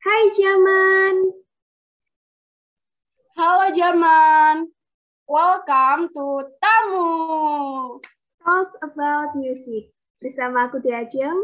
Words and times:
Hai 0.00 0.32
Jaman. 0.32 1.28
Halo 3.36 3.68
Jaman. 3.76 4.72
Welcome 5.28 6.08
to 6.16 6.48
Tamu. 6.56 8.00
Talks 8.40 8.80
about 8.80 9.36
music. 9.36 9.92
Bersama 10.24 10.72
aku 10.72 10.80
Diajeng. 10.80 11.36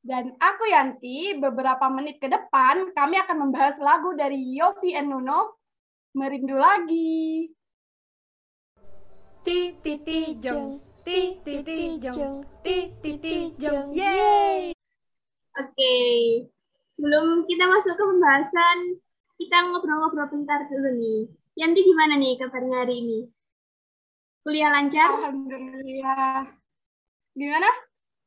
Dan 0.00 0.40
aku 0.40 0.64
Yanti, 0.72 1.36
beberapa 1.36 1.84
menit 1.92 2.16
ke 2.16 2.32
depan 2.32 2.96
kami 2.96 3.20
akan 3.20 3.44
membahas 3.44 3.76
lagu 3.76 4.16
dari 4.16 4.56
Yofi 4.56 4.96
and 4.96 5.12
Nuno, 5.12 5.60
Merindu 6.16 6.56
Lagi. 6.56 7.52
Ti 9.44 9.76
ti 9.84 9.94
ti 10.00 10.40
jeng, 10.40 10.80
ti 11.04 11.36
ti 11.44 11.60
ti 11.60 12.00
jeng, 12.00 12.40
ti 12.64 12.88
ti 13.04 13.10
ti 13.20 13.52
jeng, 13.60 13.92
yeay! 13.92 14.72
Oke, 15.60 15.92
sebelum 16.92 17.48
kita 17.48 17.64
masuk 17.66 17.96
ke 17.96 18.04
pembahasan, 18.04 18.78
kita 19.40 19.56
ngobrol-ngobrol 19.68 20.28
bentar 20.28 20.68
dulu 20.68 20.92
nih. 21.00 21.22
Yanti 21.56 21.80
gimana 21.84 22.16
nih 22.16 22.40
kabarnya 22.40 22.84
hari 22.84 22.94
ini? 23.04 23.20
Kuliah 24.44 24.70
lancar? 24.72 25.08
Alhamdulillah. 25.20 26.48
Gimana? 27.36 27.70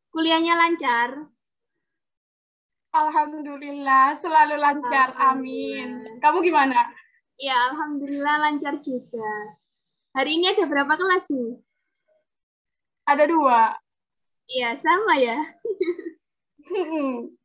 Kuliahnya 0.09 0.53
lancar? 0.57 1.09
Alhamdulillah, 2.95 4.15
selalu 4.23 4.55
lancar. 4.55 5.11
Amin. 5.19 6.19
Kamu 6.23 6.39
gimana? 6.39 6.95
Ya, 7.35 7.67
Alhamdulillah 7.67 8.39
lancar 8.39 8.79
juga. 8.79 9.59
Hari 10.15 10.39
ini 10.39 10.55
ada 10.55 10.63
berapa 10.63 10.95
kelas 10.95 11.27
nih? 11.27 11.59
Ada 13.03 13.27
dua. 13.27 13.75
Iya, 14.47 14.79
sama 14.79 15.19
ya. 15.19 15.43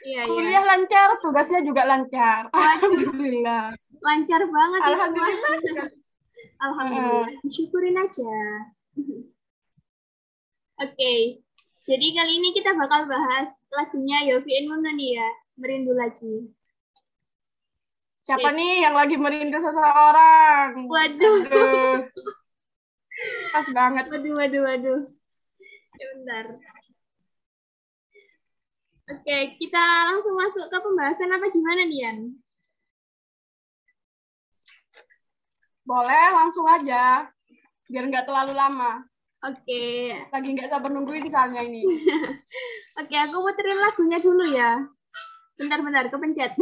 Iya, 0.00 0.22
iya. 0.24 0.32
Kuliah 0.32 0.64
lancar, 0.64 1.08
tugasnya 1.20 1.60
juga 1.60 1.84
lancar. 1.84 2.48
Alhamdulillah. 2.52 3.76
Lancar 4.00 4.40
banget. 4.48 4.80
ya, 4.80 4.88
Alhamdulillah. 4.96 5.50
Mas. 5.52 5.64
Alhamdulillah. 6.60 7.28
Syukurin 7.52 7.96
aja. 8.00 8.34
Oke. 10.84 11.14
Jadi 11.84 12.06
kali 12.16 12.32
ini 12.40 12.48
kita 12.56 12.72
bakal 12.76 13.04
bahas 13.10 13.50
lagunya 13.72 14.24
Yofi 14.32 14.56
and 14.56 14.72
Nuno 14.72 14.90
nih 14.94 15.20
ya. 15.20 15.28
Merindu 15.60 15.92
lagi. 15.92 16.48
Siapa 18.24 18.52
nih 18.52 18.84
yang 18.88 18.94
lagi 18.96 19.16
merindu 19.20 19.58
seseorang? 19.60 20.86
Waduh. 20.88 21.36
Aduh. 21.44 21.96
Pas 23.52 23.66
banget. 23.74 24.04
Waduh, 24.08 24.32
waduh, 24.38 24.62
waduh. 24.64 25.00
Ya, 26.00 26.06
bentar. 26.16 26.44
Oke, 29.10 29.58
kita 29.58 29.82
langsung 30.06 30.38
masuk 30.38 30.70
ke 30.70 30.78
pembahasan 30.78 31.34
apa 31.34 31.50
gimana 31.50 31.82
nih, 31.82 31.98
Yan? 32.06 32.18
Boleh, 35.82 36.26
langsung 36.30 36.62
aja. 36.70 37.26
Biar 37.90 38.06
nggak 38.06 38.22
terlalu 38.30 38.54
lama. 38.54 39.02
Oke. 39.42 40.14
Lagi 40.30 40.48
nggak 40.54 40.70
sabar 40.70 40.94
nungguin 40.94 41.26
misalnya 41.26 41.58
ini. 41.66 41.82
Oke, 43.02 43.16
aku 43.18 43.42
muterin 43.42 43.82
lagunya 43.82 44.22
dulu 44.22 44.46
ya. 44.46 44.78
Bentar-bentar, 45.58 46.06
kepencet. 46.06 46.54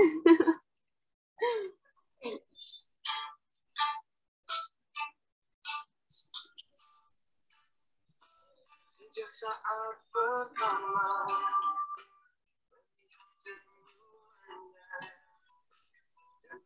Sejak 8.96 9.30
saat 9.36 9.96
pertama 10.08 11.28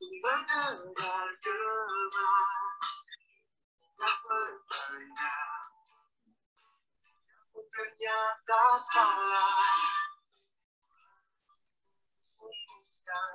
jantung 0.03 0.19
mendengar 0.19 1.27
demam, 1.39 2.79
tak 3.95 4.17
bertanya, 4.27 5.37
aku 7.47 7.61
ternyata 7.71 8.63
salah. 8.83 9.79
Putuskan 12.35 13.31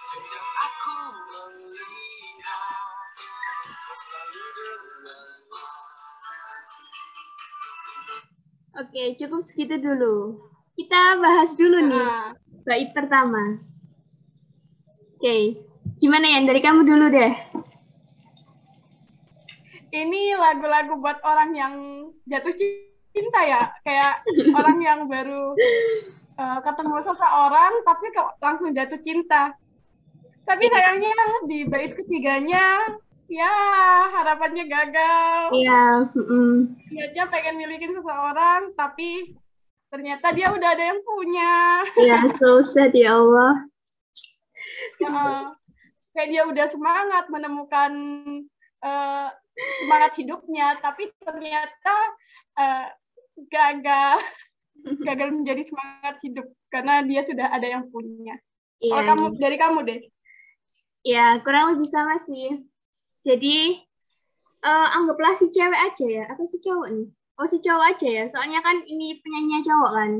sejak 0.00 0.48
aku 0.56 0.98
melihat 1.28 3.12
kau 3.60 3.96
selalu 3.96 4.44
dengannya. 4.56 5.68
Oke, 8.76 9.02
cukup 9.20 9.40
segitu 9.44 9.76
dulu. 9.80 10.40
Kita 10.76 11.16
bahas 11.20 11.56
dulu 11.56 11.80
nih 11.80 11.96
Nah, 11.96 12.36
bait 12.64 12.92
pertama. 12.92 13.75
Oke, 15.26 15.58
gimana 15.98 16.22
ya? 16.22 16.38
Dari 16.46 16.62
kamu 16.62 16.86
dulu 16.86 17.10
deh. 17.10 17.34
ini 19.90 20.38
lagu-lagu 20.38 21.02
buat 21.02 21.18
orang 21.26 21.50
yang 21.50 21.74
jatuh 22.30 22.54
cinta 23.10 23.40
ya. 23.42 23.74
Kayak 23.82 24.22
orang 24.62 24.78
yang 24.78 25.10
baru 25.10 25.58
eh, 26.30 26.58
ketemu 26.62 27.02
seseorang 27.10 27.82
tapi 27.82 28.06
kok 28.14 28.38
langsung 28.38 28.70
jatuh 28.70 29.02
cinta. 29.02 29.50
Tapi 30.46 30.70
sayangnya 30.70 31.10
di 31.50 31.66
bait 31.66 31.98
ketiganya 31.98 32.86
ya 33.26 33.54
harapannya 34.14 34.62
gagal. 34.70 35.58
Iya, 35.58 36.06
mm-mm. 36.06 36.70
Niatnya 36.94 37.26
pengen 37.34 37.58
milikin 37.58 37.98
seseorang 37.98 38.78
tapi 38.78 39.34
ternyata 39.90 40.30
dia 40.30 40.54
udah 40.54 40.70
ada 40.70 40.84
yang 40.86 41.02
punya. 41.02 41.82
Iya, 41.98 42.30
so 42.38 42.62
sad 42.62 42.94
ya 42.94 43.18
Allah. 43.18 43.66
Heeh. 45.00 45.42
kayak 46.16 46.28
dia 46.32 46.42
udah 46.48 46.66
semangat 46.68 47.24
menemukan 47.28 47.92
eh, 48.80 49.28
semangat 49.84 50.12
hidupnya, 50.16 50.80
tapi 50.80 51.12
ternyata 51.20 51.94
eh, 52.56 52.86
gagal 53.48 54.16
gagal 55.06 55.28
menjadi 55.32 55.62
semangat 55.68 56.16
hidup 56.20 56.46
karena 56.68 57.04
dia 57.04 57.24
sudah 57.24 57.48
ada 57.52 57.66
yang 57.66 57.84
punya. 57.88 58.36
Iya, 58.80 58.92
Kalau 58.92 59.04
kamu 59.08 59.24
dari 59.40 59.56
kamu 59.56 59.78
deh, 59.88 60.00
ya 61.04 61.40
kurang 61.40 61.76
lebih 61.76 61.88
sama 61.88 62.20
sih. 62.20 62.60
Jadi 63.24 63.80
eh, 64.62 64.88
anggaplah 64.96 65.32
si 65.36 65.48
cewek 65.48 65.80
aja 65.80 66.06
ya, 66.06 66.24
atau 66.28 66.44
si 66.44 66.60
cowok 66.60 66.88
nih? 66.92 67.08
Oh 67.36 67.48
si 67.48 67.60
cowok 67.60 67.84
aja 67.96 68.08
ya, 68.08 68.24
soalnya 68.32 68.60
kan 68.64 68.80
ini 68.84 69.20
penyanyinya 69.20 69.60
cowok 69.64 69.92
kan. 69.92 70.12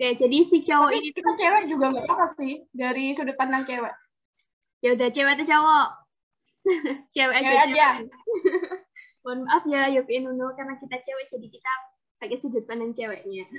Oke, 0.00 0.16
jadi 0.16 0.38
si 0.48 0.64
cowok 0.64 0.96
tapi 0.96 1.04
ini 1.04 1.08
kita 1.12 1.30
cewek 1.36 1.62
juga 1.68 1.92
nggak 1.92 2.08
apa 2.08 2.32
sih 2.40 2.64
dari 2.72 3.12
sudut 3.12 3.36
pandang 3.36 3.68
cewek. 3.68 3.92
ya 4.80 4.96
udah 4.96 5.12
cewek 5.12 5.36
atau 5.36 5.44
cowok? 5.52 5.88
cewek 7.12 7.36
aja. 7.36 7.44
Cewek 7.44 7.60
aja. 7.68 7.88
Mohon 9.28 9.40
maaf 9.44 9.68
ya 9.68 9.92
Yofi 9.92 10.16
and 10.16 10.32
Nuno 10.32 10.56
karena 10.56 10.80
kita 10.80 10.96
cewek 11.04 11.28
jadi 11.28 11.52
kita 11.52 11.72
pakai 12.16 12.36
sudut 12.40 12.64
pandang 12.64 12.96
ceweknya. 12.96 13.44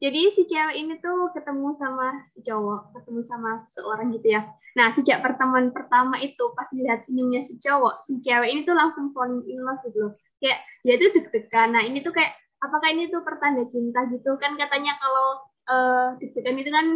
Jadi 0.00 0.32
si 0.32 0.48
cewek 0.48 0.80
ini 0.80 0.96
tuh 1.04 1.28
ketemu 1.36 1.76
sama 1.76 2.24
si 2.24 2.40
cowok, 2.40 2.96
ketemu 2.96 3.20
sama 3.20 3.60
seseorang 3.60 4.08
gitu 4.16 4.32
ya. 4.32 4.48
Nah, 4.72 4.96
sejak 4.96 5.20
pertemuan 5.20 5.76
pertama 5.76 6.16
itu 6.16 6.40
pas 6.56 6.64
lihat 6.72 7.04
senyumnya 7.04 7.44
si 7.44 7.60
cowok, 7.60 8.08
si 8.08 8.16
cewek 8.24 8.48
ini 8.48 8.64
tuh 8.64 8.72
langsung 8.72 9.12
falling 9.12 9.44
in 9.44 9.60
love 9.60 9.84
gitu 9.84 10.08
loh. 10.08 10.12
Kayak 10.40 10.64
dia 10.88 10.96
tuh 10.96 11.10
deg-degan. 11.20 11.76
Nah, 11.76 11.84
ini 11.84 12.00
tuh 12.00 12.16
kayak 12.16 12.32
apakah 12.60 12.88
ini 12.92 13.08
tuh 13.08 13.24
pertanda 13.24 13.64
cinta 13.68 14.04
gitu 14.12 14.36
kan 14.36 14.56
katanya 14.56 14.96
kalau 15.00 15.28
eh, 15.68 16.06
deg-degan 16.20 16.60
itu 16.60 16.70
kan 16.70 16.86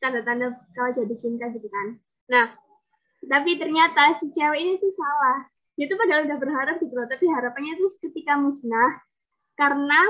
tanda-tanda 0.00 0.56
kalau 0.72 0.90
jadi 0.96 1.14
cinta 1.14 1.52
gitu 1.52 1.68
kan. 1.68 2.00
Nah, 2.32 2.46
tapi 3.28 3.60
ternyata 3.60 4.16
si 4.16 4.32
cewek 4.32 4.58
ini 4.58 4.72
tuh 4.80 4.90
salah. 4.90 5.44
Dia 5.76 5.88
tuh 5.88 5.96
padahal 5.96 6.28
udah 6.28 6.38
berharap 6.40 6.76
gitu 6.80 6.92
loh, 6.92 7.08
tapi 7.08 7.24
harapannya 7.28 7.76
tuh 7.76 7.88
ketika 8.08 8.36
musnah 8.36 9.00
karena 9.56 10.00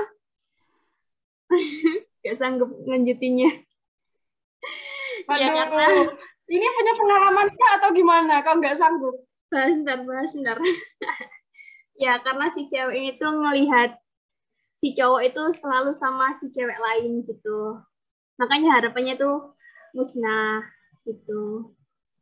gak 2.23 2.35
sanggup 2.39 2.71
lanjutinnya. 2.87 3.51
Waduh, 5.27 5.43
Ya, 5.51 5.51
karena 5.67 5.87
ini 6.51 6.65
punya 6.67 6.93
pengalaman 6.99 7.47
kah 7.55 7.71
atau 7.79 7.89
gimana? 7.95 8.43
Kau 8.43 8.59
nggak 8.59 8.79
sanggup? 8.79 9.15
bahas 9.51 9.75
bentar, 9.75 9.99
bahas 10.07 10.31
bentar. 10.31 10.57
ya, 12.03 12.23
karena 12.23 12.47
si 12.55 12.71
cewek 12.71 12.95
ini 12.95 13.11
tuh 13.19 13.35
ngelihat 13.35 13.99
si 14.81 14.97
cowok 14.97 15.21
itu 15.29 15.43
selalu 15.53 15.93
sama 15.93 16.33
si 16.41 16.49
cewek 16.49 16.73
lain 16.81 17.21
gitu. 17.29 17.77
Makanya 18.41 18.81
harapannya 18.81 19.13
tuh 19.13 19.53
musnah 19.93 20.65
gitu. 21.05 21.69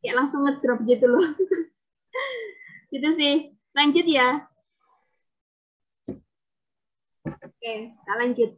Kayak 0.04 0.20
langsung 0.20 0.44
ngedrop 0.44 0.84
gitu 0.84 1.08
loh. 1.08 1.24
gitu 2.92 3.10
sih. 3.16 3.56
Lanjut 3.72 4.04
ya. 4.04 4.44
Oke, 7.24 7.96
kita 7.96 8.14
lanjut. 8.20 8.52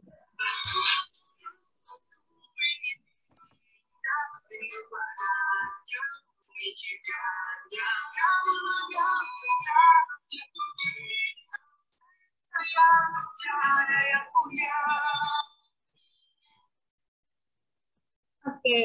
Oke. 18.42 18.82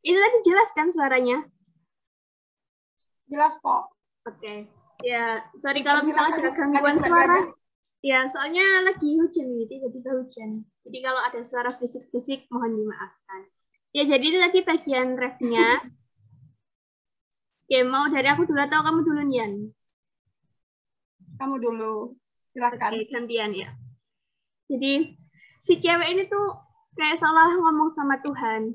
Itu 0.00 0.16
tadi 0.16 0.38
jelas 0.46 0.70
kan 0.72 0.88
suaranya? 0.88 1.44
Jelas 3.28 3.58
kok. 3.60 3.92
Oke. 4.24 4.70
Ya, 5.00 5.44
sorry 5.56 5.80
kalau 5.80 6.04
misalnya 6.04 6.44
ada 6.44 6.50
gangguan 6.52 6.96
suara. 7.00 7.44
Ya, 8.00 8.24
soalnya 8.32 8.80
lagi 8.80 9.20
hujan 9.20 9.52
nih, 9.52 9.68
tiba-tiba 9.68 10.16
hujan. 10.16 10.64
Jadi 10.88 10.98
kalau 11.04 11.20
ada 11.20 11.40
suara 11.44 11.76
fisik-fisik, 11.76 12.48
mohon 12.48 12.72
dimaafkan. 12.72 13.44
Ya, 13.92 14.08
jadi 14.08 14.24
itu 14.24 14.38
tadi 14.40 14.58
bagian 14.64 15.20
refnya. 15.20 15.84
Oke, 17.68 17.78
mau 17.92 18.08
dari 18.08 18.28
aku 18.32 18.48
dulu 18.48 18.60
atau 18.60 18.80
kamu 18.80 19.00
dulu, 19.04 19.20
Nian? 19.28 19.52
Kamu 21.36 21.60
dulu. 21.60 22.19
Silakan. 22.50 22.98
Oke, 22.98 23.06
gantian 23.10 23.50
ya. 23.54 23.70
Jadi, 24.66 25.14
si 25.62 25.78
cewek 25.78 26.08
ini 26.10 26.22
tuh 26.26 26.58
kayak 26.98 27.18
seolah 27.18 27.54
ngomong 27.58 27.90
sama 27.90 28.18
Tuhan. 28.22 28.74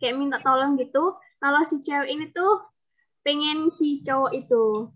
Kayak 0.00 0.16
minta 0.16 0.38
tolong 0.40 0.80
gitu, 0.80 1.20
kalau 1.36 1.60
si 1.68 1.76
cewek 1.84 2.08
ini 2.08 2.32
tuh 2.32 2.64
pengen 3.20 3.68
si 3.68 4.00
cowok 4.00 4.32
itu. 4.32 4.88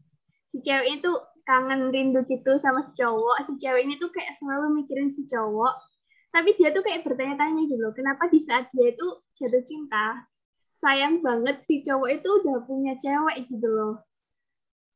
Si 0.48 0.64
cewek 0.64 0.86
ini 0.88 0.98
tuh 1.04 1.16
kangen 1.44 1.92
rindu 1.92 2.24
gitu 2.24 2.56
sama 2.56 2.80
si 2.80 2.96
cowok. 2.96 3.44
Si 3.44 3.52
cewek 3.60 3.84
ini 3.84 4.00
tuh 4.00 4.08
kayak 4.08 4.32
selalu 4.40 4.80
mikirin 4.80 5.12
si 5.12 5.28
cowok. 5.28 5.76
Tapi 6.32 6.56
dia 6.56 6.72
tuh 6.72 6.82
kayak 6.82 7.04
bertanya-tanya 7.06 7.62
gitu 7.70 7.78
loh, 7.78 7.94
kenapa 7.94 8.26
di 8.26 8.42
saat 8.42 8.66
dia 8.74 8.90
itu 8.90 9.06
jatuh 9.38 9.62
cinta, 9.62 10.26
sayang 10.74 11.22
banget 11.22 11.62
si 11.62 11.78
cowok 11.86 12.10
itu 12.10 12.26
udah 12.42 12.58
punya 12.66 12.98
cewek 12.98 13.46
gitu 13.46 13.68
loh. 13.70 14.02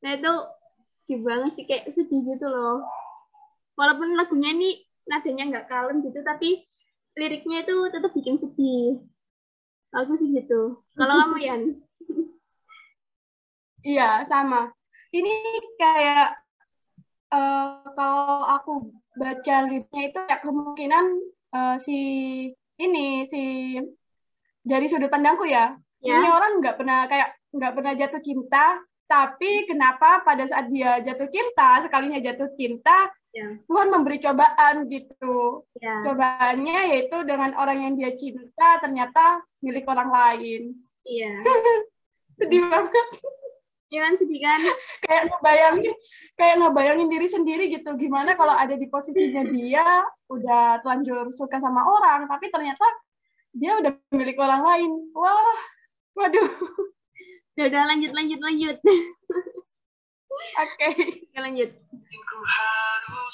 Nah 0.03 0.19
itu 0.19 0.33
gimana 1.07 1.47
sih 1.47 1.63
kayak 1.63 1.95
sedih 1.95 2.27
gitu 2.27 2.51
loh 2.51 2.83
walaupun 3.79 4.19
lagunya 4.19 4.51
ini 4.51 4.83
nadanya 5.07 5.45
nggak 5.49 5.67
kalem 5.71 6.03
gitu 6.03 6.21
tapi 6.27 6.67
liriknya 7.19 7.67
itu 7.67 7.75
tetap 7.91 8.11
bikin 8.15 8.39
sedih. 8.39 9.03
Aku 9.91 10.15
sih 10.15 10.31
gitu. 10.31 10.83
Kalau 10.95 11.15
kamu 11.27 11.39
Yan? 11.49 11.63
Iya, 13.83 14.23
sama. 14.27 14.71
Ini 15.11 15.35
kayak 15.81 16.29
eh, 17.33 17.67
kalau 17.97 18.45
aku 18.45 18.73
baca 19.19 19.57
liriknya 19.67 20.03
itu 20.13 20.21
ya 20.29 20.37
kemungkinan 20.39 21.05
eh, 21.55 21.77
si 21.83 21.99
ini 22.79 23.27
si 23.27 23.43
dari 24.63 24.87
sudut 24.87 25.09
pandangku 25.09 25.49
ya, 25.49 25.73
ini 26.05 26.29
ya 26.29 26.31
orang 26.31 26.61
nggak 26.61 26.77
pernah 26.77 27.09
kayak 27.09 27.35
nggak 27.51 27.73
pernah 27.73 27.93
jatuh 27.97 28.21
cinta, 28.21 28.65
tapi 29.09 29.65
kenapa 29.65 30.21
pada 30.23 30.45
saat 30.45 30.69
dia 30.69 31.01
jatuh 31.01 31.27
cinta, 31.33 31.81
sekalinya 31.81 32.21
jatuh 32.21 32.53
cinta, 32.55 33.09
ya 33.33 33.49
Tuhan 33.69 33.89
memberi 33.93 34.19
cobaan 34.23 34.89
gitu. 34.89 35.65
ya 35.79 36.05
Cobaannya 36.05 36.79
yaitu 36.97 37.17
dengan 37.29 37.53
orang 37.57 37.79
yang 37.85 37.95
dia 37.97 38.17
cinta 38.17 38.81
ternyata 38.81 39.45
milik 39.61 39.85
orang 39.89 40.11
lain. 40.11 40.63
iya. 41.05 41.33
Sedih 42.39 42.71
banget. 42.71 43.09
ya 43.89 44.05
kan 44.05 44.21
sedih 44.21 44.45
kan 44.45 44.61
kayak 45.01 45.23
ngebayangin 45.33 45.97
kayak 46.37 46.61
ngebayangin 46.61 47.09
diri 47.09 47.29
sendiri 47.33 47.65
gitu. 47.73 47.97
Gimana 47.97 48.37
kalau 48.37 48.53
ada 48.55 48.77
di 48.77 48.85
posisinya 48.87 49.43
dia 49.49 50.05
udah 50.29 50.85
telanjur 50.85 51.33
suka 51.35 51.59
sama 51.59 51.83
orang 51.83 52.29
tapi 52.29 52.53
ternyata 52.53 52.85
dia 53.57 53.81
udah 53.81 53.97
milik 54.13 54.39
orang 54.39 54.63
lain. 54.63 54.93
Wah 55.17 55.59
waduh. 56.15 56.49
Udah 57.59 57.65
udah 57.75 57.83
lanjut 57.91 58.13
lanjut 58.15 58.39
lanjut. 58.39 58.77
Oke. 60.63 60.89
Oke, 60.95 61.39
lanjut 61.43 61.71
Oh, 63.09 63.25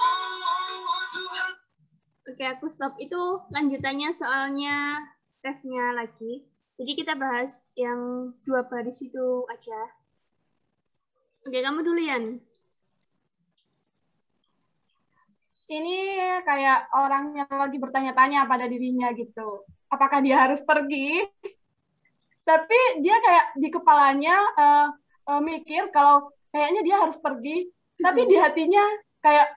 oh, 0.00 0.42
oh 0.42 1.52
oke 2.26 2.44
aku 2.50 2.66
stop. 2.66 2.98
Itu 2.98 3.46
lanjutannya 3.54 4.10
soalnya 4.10 5.06
refnya 5.46 5.94
lagi. 5.94 6.42
Jadi 6.82 6.92
kita 6.98 7.14
bahas 7.14 7.62
yang 7.78 8.34
dua 8.42 8.66
baris 8.66 8.98
itu 9.06 9.46
aja. 9.46 9.80
Oke 11.46 11.62
kamu 11.62 11.86
dulu 11.86 12.00
Yan 12.02 12.49
ini 15.70 16.18
kayak 16.42 16.90
orang 16.90 17.38
yang 17.38 17.50
lagi 17.54 17.78
bertanya-tanya 17.78 18.50
pada 18.50 18.66
dirinya 18.66 19.14
gitu. 19.14 19.62
Apakah 19.86 20.18
dia 20.18 20.42
harus 20.42 20.58
pergi? 20.66 21.22
Tapi 22.42 22.78
dia 23.06 23.14
kayak 23.22 23.46
di 23.54 23.68
kepalanya 23.70 24.36
eh, 24.58 24.88
eh, 25.30 25.40
mikir 25.40 25.94
kalau 25.94 26.34
kayaknya 26.50 26.82
dia 26.82 26.96
harus 26.98 27.16
pergi. 27.22 27.70
Tapi 28.02 28.26
di 28.26 28.34
hatinya 28.34 28.82
kayak 29.22 29.48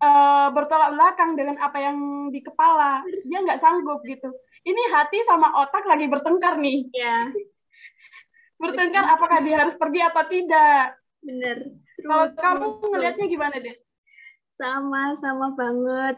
eh, 0.00 0.48
bertolak 0.56 0.96
belakang 0.96 1.36
dengan 1.36 1.60
apa 1.60 1.76
yang 1.76 1.98
di 2.32 2.40
kepala. 2.40 3.04
Dia 3.28 3.44
nggak 3.44 3.60
sanggup 3.60 4.00
gitu. 4.08 4.32
Ini 4.64 4.82
hati 4.96 5.24
sama 5.28 5.60
otak 5.60 5.84
lagi 5.84 6.08
bertengkar 6.08 6.56
nih. 6.56 6.88
Ya 6.96 7.28
bertengkar 8.60 9.08
apakah 9.08 9.40
dia 9.40 9.56
harus 9.56 9.72
pergi 9.72 10.04
atau 10.04 10.20
tidak? 10.28 11.00
Bener. 11.24 11.72
Kalau 12.04 12.28
kamu 12.36 12.66
ngelihatnya 12.92 13.26
gimana 13.28 13.56
deh 13.56 13.76
sama 14.60 15.02
sama 15.22 15.46
banget. 15.60 16.14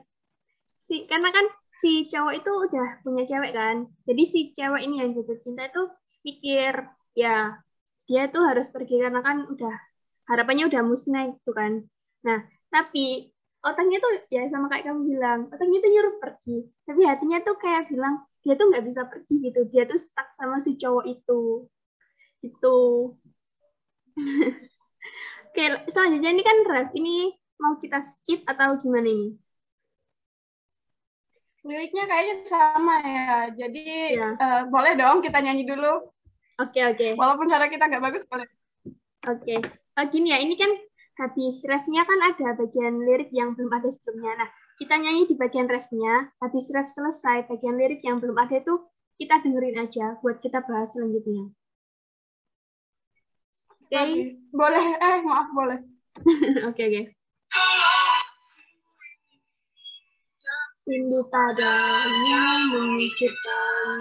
Si 0.87 0.95
karena 1.11 1.29
kan 1.37 1.47
si 1.81 1.91
cowok 2.11 2.35
itu 2.39 2.51
udah 2.67 2.89
punya 3.05 3.23
cewek 3.31 3.53
kan. 3.55 3.77
Jadi 4.09 4.23
si 4.33 4.39
cewek 4.57 4.83
ini 4.87 4.95
yang 5.03 5.11
jatuh 5.17 5.39
cinta 5.45 5.63
itu 5.71 5.83
pikir 6.25 6.75
ya 7.23 7.59
dia 8.09 8.23
tuh 8.35 8.43
harus 8.49 8.69
pergi 8.75 8.95
karena 9.03 9.21
kan 9.27 9.47
udah 9.53 9.75
harapannya 10.31 10.65
udah 10.71 10.83
musnah 10.83 11.25
gitu 11.33 11.51
kan. 11.55 11.73
Nah 12.27 12.39
tapi 12.75 13.31
otaknya 13.63 13.99
tuh 14.05 14.13
ya 14.35 14.43
sama 14.51 14.67
kayak 14.71 14.91
kamu 14.91 15.03
bilang 15.13 15.41
otaknya 15.55 15.79
tuh 15.85 15.91
nyuruh 15.95 16.15
pergi. 16.23 16.57
Tapi 16.87 17.01
hatinya 17.09 17.39
tuh 17.47 17.57
kayak 17.63 17.83
bilang 17.93 18.15
dia 18.43 18.55
tuh 18.59 18.67
nggak 18.71 18.85
bisa 18.89 19.03
pergi 19.11 19.35
gitu. 19.51 19.61
Dia 19.71 19.83
tuh 19.87 19.99
stuck 20.03 20.29
sama 20.35 20.59
si 20.59 20.75
cowok 20.75 21.05
itu. 21.07 21.43
Itu 22.43 22.77
Oke, 25.53 25.65
selanjutnya 25.93 26.31
ini 26.33 26.43
kan 26.45 26.57
ref. 26.69 26.89
Ini 26.97 27.15
mau 27.63 27.75
kita 27.83 27.99
skip 28.11 28.41
atau 28.53 28.69
gimana 28.83 29.09
ini? 29.17 29.29
liriknya 31.69 32.05
kayaknya 32.11 32.37
sama 32.51 32.95
ya 33.07 33.37
jadi 33.61 33.83
Ya. 34.19 34.29
eh, 34.45 34.61
boleh 34.75 34.93
dong 35.01 35.17
kita 35.27 35.39
nyanyi 35.45 35.65
dulu 35.73 35.93
Oke, 36.63 36.81
oke. 36.87 37.09
Walaupun 37.19 37.49
suara 37.51 37.67
kita 37.67 37.89
nggak 37.91 38.05
bagus, 38.07 38.23
boleh. 38.31 38.47
Oke. 39.27 39.57
Oh, 39.99 40.07
gini 40.13 40.31
ya, 40.31 40.39
ini 40.39 40.55
kan 40.55 40.71
habis 41.19 41.65
refnya 41.67 42.05
kan 42.07 42.19
ada 42.31 42.49
bagian 42.61 43.03
lirik 43.03 43.33
yang 43.35 43.57
belum 43.57 43.73
ada 43.73 43.89
sebelumnya. 43.91 44.47
Nah, 44.47 44.51
kita 44.79 44.95
nyanyi 45.01 45.27
di 45.27 45.35
bagian 45.35 45.67
refnya, 45.67 46.31
habis 46.45 46.69
ref 46.71 46.87
selesai, 46.87 47.49
bagian 47.51 47.75
lirik 47.81 48.05
yang 48.07 48.21
belum 48.23 48.37
ada 48.39 48.61
itu 48.63 48.75
kita 49.19 49.43
dengerin 49.43 49.77
aja 49.83 50.07
buat 50.23 50.39
kita 50.45 50.63
bahas 50.69 50.93
selanjutnya. 50.95 51.51
Oke, 53.83 53.97
Oke. 53.97 54.23
Boleh, 54.53 54.85
eh 55.01 55.17
maaf 55.27 55.49
boleh. 55.57 55.79
oke, 56.69 56.83
oke. 56.89 57.03
Rindu 60.83 61.23
padanya 61.31 62.43
memikirkan 62.75 63.99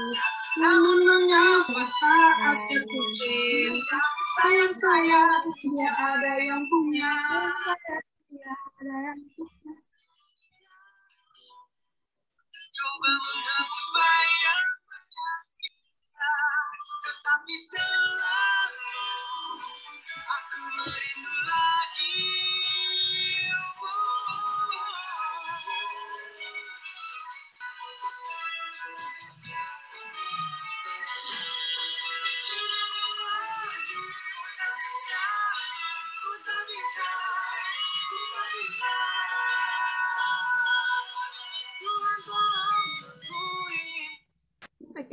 Namun 0.57 0.97
mengapa 1.05 1.85
saat 1.85 2.57
jatuh 2.65 3.07
cinta. 3.21 4.01
Sayang 4.41 4.73
saya 4.73 5.23
dia 5.61 5.89
ada 5.93 6.33
yang 6.41 6.65
punya. 6.65 7.13
Coba 9.37 9.50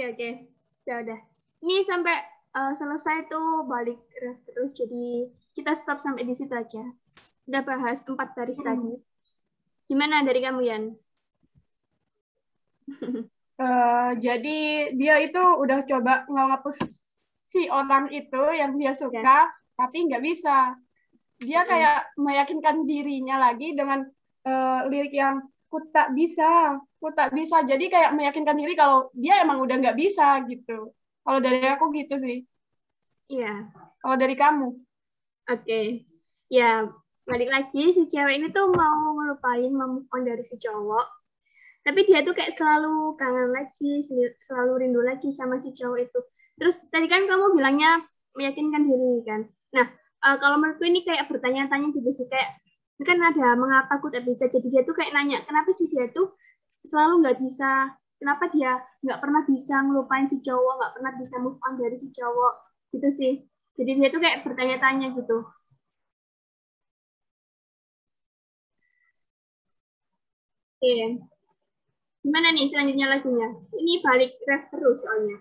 Oke 0.08 0.48
ya 0.88 1.04
udah. 1.04 1.20
Ini 1.60 1.84
sampai 1.84 2.16
eh, 2.56 2.72
selesai 2.72 3.28
tuh 3.28 3.68
balik 3.68 4.00
ref 4.16 4.40
terus, 4.48 4.72
jadi 4.72 5.28
kita 5.52 5.76
stop 5.76 6.00
sampai 6.00 6.24
di 6.24 6.32
situ 6.32 6.56
aja. 6.56 6.80
Udah 7.44 7.60
bahas 7.60 8.00
empat 8.08 8.32
baris 8.32 8.56
tadi. 8.56 8.96
Gimana 9.84 10.24
dari 10.24 10.40
kamu 10.40 10.60
Yan? 10.64 10.84
Eh, 13.58 14.10
jadi 14.22 14.58
dia 14.94 15.18
itu 15.18 15.42
udah 15.42 15.82
coba 15.82 16.22
ngapus 16.30 16.78
si 17.50 17.66
orang 17.66 18.06
itu 18.14 18.38
yang 18.54 18.78
dia 18.78 18.94
suka, 18.94 19.50
tapi 19.74 20.06
nggak 20.06 20.22
bisa. 20.22 20.78
Dia 21.42 21.66
kayak 21.66 22.14
meyakinkan 22.22 22.86
dirinya 22.86 23.50
lagi 23.50 23.74
dengan 23.74 24.06
eh, 24.46 24.80
lirik 24.86 25.10
yang 25.10 25.42
ku 25.66 25.82
tak 25.90 26.14
bisa, 26.14 26.78
ku 26.98 27.08
tak 27.14 27.30
bisa. 27.34 27.62
Jadi 27.62 27.90
kayak 27.90 28.14
meyakinkan 28.14 28.58
diri 28.58 28.74
kalau 28.74 29.08
dia 29.14 29.42
emang 29.42 29.62
udah 29.62 29.76
nggak 29.78 29.98
bisa 29.98 30.42
gitu. 30.50 30.90
Kalau 31.22 31.38
dari 31.38 31.64
aku 31.66 31.90
gitu 31.94 32.14
sih. 32.18 32.44
Iya. 33.30 33.70
Kalau 34.02 34.16
dari 34.18 34.34
kamu? 34.34 34.68
Oke. 35.48 36.04
Ya, 36.48 36.88
balik 37.28 37.48
lagi 37.52 37.92
si 37.92 38.08
cewek 38.08 38.40
ini 38.40 38.48
tuh 38.48 38.72
mau 38.72 39.12
ngelupain, 39.16 39.68
mau 39.72 39.88
move 40.00 40.08
on 40.12 40.24
dari 40.24 40.40
si 40.40 40.56
cowok. 40.56 41.06
Tapi 41.84 42.04
dia 42.08 42.20
tuh 42.20 42.36
kayak 42.36 42.52
selalu 42.52 43.16
kangen 43.16 43.48
lagi, 43.52 44.04
sel- 44.04 44.36
selalu 44.44 44.72
rindu 44.88 45.00
lagi 45.00 45.28
sama 45.32 45.56
si 45.60 45.72
cowok 45.72 45.98
itu. 46.04 46.20
Terus 46.56 46.76
tadi 46.92 47.06
kan 47.08 47.24
kamu 47.24 47.56
bilangnya 47.56 48.02
meyakinkan 48.36 48.82
diri 48.84 49.24
kan. 49.24 49.40
Nah, 49.76 49.86
eh, 50.24 50.36
kalau 50.40 50.56
menurutku 50.60 50.84
ini 50.84 51.04
kayak 51.04 51.28
bertanya-tanya 51.28 51.92
gitu 51.92 52.10
sih 52.12 52.26
kayak 52.28 52.60
kan 52.98 53.18
ada 53.22 53.54
mengapa 53.54 54.00
aku 54.00 54.10
tak 54.10 54.26
bisa. 54.26 54.50
Jadi 54.50 54.68
dia 54.72 54.82
tuh 54.82 54.96
kayak 54.96 55.14
nanya 55.14 55.44
kenapa 55.46 55.70
sih 55.70 55.86
dia 55.86 56.10
tuh 56.10 56.34
selalu 56.88 57.14
nggak 57.22 57.38
bisa, 57.44 57.70
kenapa 58.18 58.44
dia 58.54 58.72
nggak 59.04 59.20
pernah 59.22 59.42
bisa 59.46 59.74
ngelupain 59.84 60.26
si 60.26 60.36
cowok, 60.42 60.74
nggak 60.80 60.92
pernah 60.96 61.12
bisa 61.20 61.34
move 61.44 61.58
on 61.66 61.74
dari 61.76 61.96
si 62.00 62.08
cowok 62.10 62.54
gitu 62.96 63.08
sih. 63.12 63.32
Jadi 63.78 63.90
dia 64.00 64.08
tuh 64.10 64.20
kayak 64.24 64.42
bertanya-tanya 64.42 65.06
gitu. 65.14 65.38
Oke. 70.78 70.94
Gimana 72.22 72.48
nih 72.54 72.66
selanjutnya 72.70 73.06
lagunya? 73.10 73.48
Ini 73.74 73.92
balik 74.02 74.32
ref 74.46 74.62
terus 74.70 74.98
soalnya. 75.02 75.38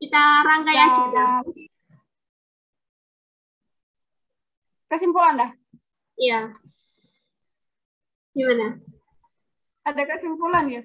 Kita 0.00 0.22
rangkai 0.46 0.76
aja. 0.76 1.02
Ya, 1.16 1.26
kesimpulan 4.90 5.40
dah. 5.40 5.50
Iya. 6.18 6.40
Gimana? 8.34 8.95
Ada 9.86 10.02
kesimpulan 10.02 10.66
ya? 10.66 10.82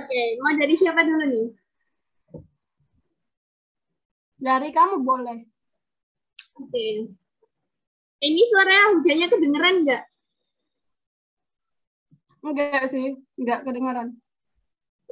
Oke, 0.00 0.22
mau 0.40 0.56
dari 0.56 0.72
siapa 0.72 1.04
dulu 1.04 1.24
nih? 1.28 1.48
Dari 4.40 4.68
kamu 4.72 5.04
boleh. 5.04 5.38
Oke. 6.56 7.12
Ini 8.16 8.42
suara 8.48 8.96
hujannya 8.96 9.28
kedengeran 9.28 9.84
nggak? 9.84 10.02
Enggak 12.40 12.88
sih, 12.88 13.20
enggak 13.36 13.68
kedengaran. 13.68 14.16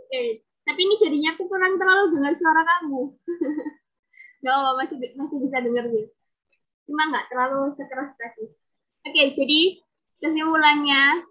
Oke. 0.00 0.40
Tapi 0.64 0.80
ini 0.80 0.94
jadinya 0.96 1.36
aku 1.36 1.44
kurang 1.44 1.76
terlalu 1.76 2.16
dengar 2.16 2.32
suara 2.32 2.64
kamu. 2.64 3.12
Gak 4.44 4.52
apa, 4.60 4.70
masih 4.76 4.96
masih 5.16 5.36
bisa 5.40 5.56
dengar 5.60 5.88
sih. 5.88 6.04
Cuma 6.84 7.08
nggak 7.08 7.32
terlalu 7.32 7.72
sekeras 7.72 8.12
tadi. 8.16 8.44
Oke, 9.08 9.32
jadi 9.32 9.80
kesimpulannya 10.20 11.24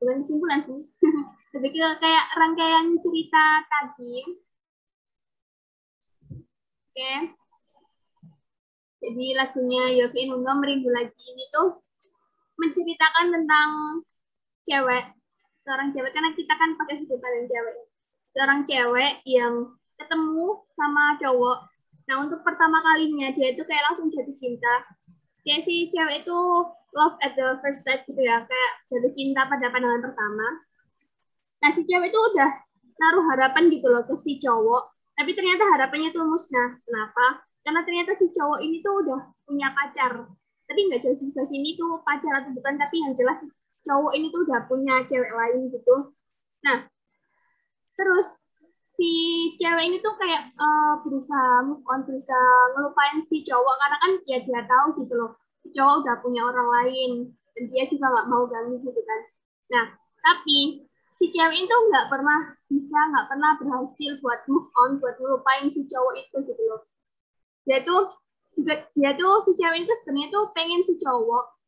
bukan 0.00 0.24
kesimpulan 0.24 0.60
sih. 0.64 0.80
Lebih 1.54 1.70
ke 1.76 1.88
kayak 2.00 2.26
rangkaian 2.34 2.86
cerita 3.04 3.44
tadi. 3.68 4.14
Oke. 6.90 7.12
Jadi 9.00 9.26
lagunya 9.32 9.84
Yofi 9.96 10.28
Nunggu 10.28 10.52
Merindu 10.60 10.92
Lagi 10.92 11.24
ini 11.24 11.48
tuh 11.48 11.80
menceritakan 12.60 13.32
tentang 13.32 13.70
cewek, 14.68 15.16
seorang 15.64 15.88
cewek 15.96 16.12
karena 16.12 16.36
kita 16.36 16.52
kan 16.52 16.76
pakai 16.76 17.00
pandang 17.08 17.48
cewek. 17.48 17.76
Seorang 18.36 18.60
cewek 18.68 19.12
yang 19.24 19.54
ketemu 19.96 20.64
sama 20.76 21.16
cowok. 21.16 21.58
Nah, 22.08 22.16
untuk 22.26 22.44
pertama 22.44 22.84
kalinya 22.84 23.32
dia 23.32 23.56
itu 23.56 23.62
kayak 23.64 23.88
langsung 23.88 24.12
jatuh 24.12 24.36
cinta. 24.36 24.84
Kayak 25.40 25.64
si 25.64 25.88
cewek 25.88 26.26
itu 26.26 26.38
love 26.94 27.16
at 27.22 27.38
the 27.38 27.58
first 27.62 27.86
sight 27.86 28.02
gitu 28.06 28.18
ya, 28.18 28.42
kayak 28.44 28.72
jatuh 28.90 29.12
cinta 29.14 29.46
pada 29.46 29.66
pandangan 29.70 30.02
pertama. 30.02 30.46
Nah, 31.60 31.70
si 31.76 31.84
cewek 31.84 32.10
itu 32.10 32.18
udah 32.18 32.50
naruh 33.00 33.24
harapan 33.32 33.68
gitu 33.72 33.86
loh 33.88 34.04
ke 34.04 34.14
si 34.18 34.36
cowok, 34.40 34.96
tapi 35.16 35.36
ternyata 35.36 35.64
harapannya 35.76 36.10
tuh 36.12 36.26
musnah. 36.26 36.80
Kenapa? 36.84 37.44
Karena 37.64 37.80
ternyata 37.84 38.12
si 38.16 38.32
cowok 38.32 38.58
ini 38.64 38.80
tuh 38.80 38.94
udah 39.04 39.20
punya 39.44 39.68
pacar. 39.72 40.28
Tapi 40.70 40.80
nggak 40.86 41.00
jelas 41.02 41.18
di 41.18 41.30
sini 41.34 41.74
tuh 41.74 42.00
pacar 42.06 42.44
atau 42.44 42.50
bukan, 42.54 42.74
tapi 42.78 42.96
yang 43.02 43.12
jelas 43.14 43.42
cowok 43.84 44.12
ini 44.16 44.28
tuh 44.28 44.44
udah 44.44 44.60
punya 44.68 44.94
cewek 45.08 45.32
lain 45.32 45.72
gitu. 45.72 46.14
Nah, 46.64 46.84
terus 47.96 48.44
si 49.00 49.10
cewek 49.56 49.84
ini 49.88 49.96
tuh 50.04 50.12
kayak 50.20 50.52
eh, 50.52 50.94
berusaha 51.00 51.64
move 51.64 51.84
on, 51.88 52.04
berusaha 52.04 52.52
ngelupain 52.76 53.24
si 53.24 53.40
cowok 53.40 53.74
karena 53.80 53.96
kan 53.96 54.12
ya 54.28 54.38
dia 54.44 54.60
tahu 54.68 55.00
gitu 55.04 55.14
loh, 55.16 55.39
cowok 55.68 55.94
udah 56.04 56.16
punya 56.24 56.42
orang 56.48 56.68
lain 56.68 57.10
dan 57.56 57.64
dia 57.68 57.84
juga 57.90 58.06
nggak 58.08 58.28
mau 58.32 58.44
ganggu 58.48 58.80
gitu 58.80 59.00
kan. 59.04 59.20
Nah, 59.70 59.84
tapi 60.24 60.88
si 61.20 61.24
cewek 61.28 61.68
itu 61.68 61.76
nggak 61.92 62.08
pernah 62.08 62.56
bisa, 62.66 62.98
nggak 63.12 63.26
pernah 63.28 63.50
berhasil 63.60 64.10
buat 64.24 64.40
move 64.48 64.68
on, 64.80 64.90
buat 64.98 65.20
ngelupain 65.20 65.68
si 65.68 65.84
cowok 65.84 66.14
itu 66.16 66.36
gitu 66.48 66.62
loh. 66.64 66.82
Dia 67.68 67.84
tuh 67.84 68.16
juga 68.56 68.88
dia 68.96 69.12
tuh 69.14 69.44
si 69.44 69.52
cewek 69.54 69.84
itu 69.84 69.92
sebenarnya 70.00 70.28
tuh 70.32 70.44
pengen 70.56 70.82
si 70.82 70.96
cowok 70.98 71.60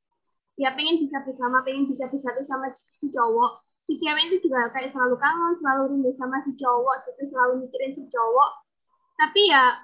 ya 0.61 0.70
pengen 0.76 1.00
bisa 1.00 1.22
bersama, 1.25 1.64
pengen 1.64 1.88
bisa 1.88 2.08
bersatu 2.08 2.42
sama 2.44 2.70
si 2.76 3.08
cowok. 3.08 3.62
Si 3.88 3.99
cewek 3.99 4.30
itu 4.30 4.49
juga 4.49 4.70
kayak 4.70 4.92
selalu 4.94 5.18
kangen, 5.18 5.58
selalu 5.58 5.82
rindu 5.96 6.11
sama 6.14 6.38
si 6.38 6.54
cowok, 6.54 7.02
gitu, 7.08 7.34
selalu 7.34 7.66
mikirin 7.66 7.92
si 7.92 8.06
cowok. 8.06 8.50
Tapi 9.18 9.50
ya, 9.50 9.82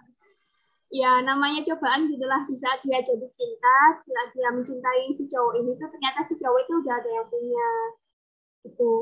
ya 0.88 1.20
namanya 1.20 1.60
cobaan 1.68 2.08
gitulah 2.08 2.42
di 2.48 2.56
saat 2.60 2.80
dia 2.84 3.00
jadi 3.04 3.28
cinta, 3.36 3.78
saat 4.04 4.28
dia 4.32 4.48
mencintai 4.52 5.12
si 5.12 5.28
cowok 5.28 5.54
ini 5.60 5.76
tuh 5.76 5.88
ternyata 5.92 6.20
si 6.24 6.34
cowok 6.40 6.60
itu 6.64 6.72
udah 6.80 6.94
ada 6.96 7.10
yang 7.10 7.26
punya. 7.28 7.70
Gitu. 8.64 8.92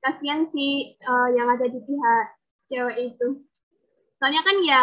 Kasihan 0.00 0.42
sih 0.48 0.96
eh, 0.96 1.28
yang 1.36 1.48
ada 1.52 1.66
di 1.68 1.80
pihak 1.82 2.26
cewek 2.68 2.96
itu. 3.12 3.28
Soalnya 4.16 4.42
kan 4.44 4.56
ya, 4.64 4.80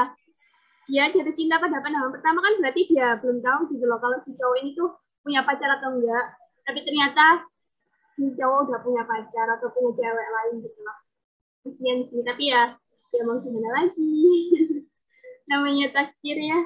dia 0.88 1.08
jatuh 1.16 1.36
cinta 1.36 1.56
pada 1.64 1.80
pandangan 1.80 2.12
pertama 2.12 2.44
kan 2.44 2.54
berarti 2.60 2.82
dia 2.92 3.16
belum 3.24 3.40
tahu 3.40 3.72
gitu 3.72 3.86
loh 3.88 4.00
kalau 4.04 4.20
si 4.20 4.36
cowok 4.36 4.58
ini 4.60 4.76
tuh 4.76 4.92
punya 5.24 5.40
pacar 5.48 5.80
atau 5.80 5.96
enggak 5.96 6.36
tapi 6.68 6.80
ternyata 6.84 7.48
si 8.20 8.28
cowok 8.36 8.68
udah 8.68 8.80
punya 8.84 9.04
pacar 9.08 9.48
atau 9.56 9.72
punya 9.72 9.92
cewek 9.96 10.28
lain 10.28 10.54
gitu 10.60 10.80
loh 10.84 10.98
kasian 11.64 12.00
sih 12.04 12.20
tapi 12.28 12.52
ya 12.52 12.76
ya 13.16 13.22
mau 13.24 13.40
gimana 13.40 13.70
lagi 13.80 14.12
namanya 15.50 15.88
takdir 15.92 16.38
ya 16.40 16.60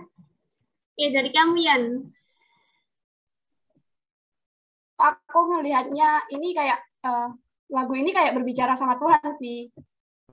oke 0.94 1.06
dari 1.14 1.30
kamu 1.34 1.58
Yan 1.66 1.84
Aku 4.98 5.40
melihatnya 5.54 6.26
ini 6.34 6.58
kayak 6.58 6.82
eh, 7.06 7.30
lagu 7.70 7.94
ini 7.94 8.10
kayak 8.10 8.34
berbicara 8.34 8.74
sama 8.74 8.98
Tuhan 8.98 9.38
sih. 9.38 9.70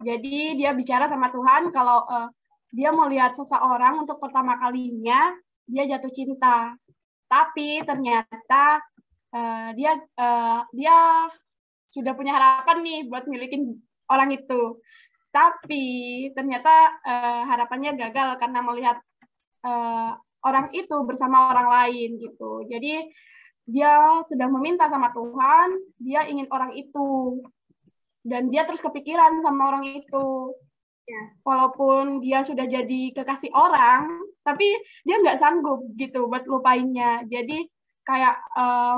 Jadi 0.00 0.56
dia 0.58 0.72
bicara 0.72 1.04
sama 1.06 1.28
Tuhan 1.28 1.68
kalau 1.68 2.08
eh, 2.08 2.28
dia 2.72 2.90
mau 2.90 3.06
lihat 3.06 3.36
seseorang 3.36 4.02
untuk 4.08 4.18
pertama 4.18 4.56
kalinya 4.56 5.36
dia 5.68 5.84
jatuh 5.84 6.08
cinta. 6.16 6.72
Tapi 7.28 7.84
ternyata 7.84 8.80
eh, 9.36 9.68
dia 9.76 10.00
eh, 10.00 10.60
dia 10.72 10.96
sudah 11.92 12.12
punya 12.16 12.32
harapan 12.32 12.80
nih 12.80 12.98
buat 13.12 13.28
milikin 13.28 13.76
orang 14.08 14.32
itu. 14.32 14.80
Tapi 15.34 15.84
ternyata 16.30 16.94
eh, 17.02 17.42
harapannya 17.50 17.98
gagal 17.98 18.38
karena 18.38 18.60
melihat 18.62 18.96
eh, 19.66 20.10
orang 20.46 20.70
itu 20.70 20.96
bersama 21.02 21.50
orang 21.50 21.68
lain 21.72 22.22
gitu. 22.22 22.62
Jadi 22.70 23.10
dia 23.64 24.20
sedang 24.28 24.52
meminta 24.52 24.86
sama 24.92 25.10
Tuhan, 25.10 25.68
dia 25.98 26.28
ingin 26.28 26.46
orang 26.52 26.76
itu. 26.76 27.40
Dan 28.24 28.48
dia 28.52 28.64
terus 28.64 28.80
kepikiran 28.80 29.42
sama 29.42 29.74
orang 29.74 29.84
itu. 29.88 30.54
Ya. 31.04 31.22
Walaupun 31.44 32.24
dia 32.24 32.46
sudah 32.46 32.64
jadi 32.64 33.12
kekasih 33.12 33.52
orang, 33.52 34.08
tapi 34.40 34.64
dia 35.04 35.20
nggak 35.20 35.40
sanggup 35.40 35.84
gitu 35.98 36.30
buat 36.30 36.46
lupainnya. 36.46 37.24
Jadi 37.26 37.66
kayak 38.04 38.36
eh, 38.54 38.96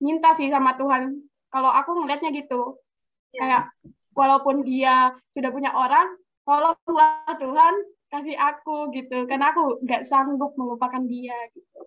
minta 0.00 0.32
sih 0.38 0.48
sama 0.48 0.78
Tuhan. 0.78 1.18
Kalau 1.50 1.70
aku 1.74 1.90
ngelihatnya 1.98 2.30
gitu. 2.32 2.78
Ya. 3.34 3.38
Kayak 3.42 3.62
walaupun 4.18 4.66
dia 4.66 5.14
sudah 5.30 5.54
punya 5.54 5.70
orang, 5.70 6.18
tolonglah 6.42 7.30
Tuhan 7.38 7.74
kasih 8.10 8.34
aku 8.34 8.90
gitu. 8.90 9.30
Karena 9.30 9.54
aku 9.54 9.78
nggak 9.86 10.02
sanggup 10.10 10.58
melupakan 10.58 11.06
dia 11.06 11.38
gitu. 11.54 11.78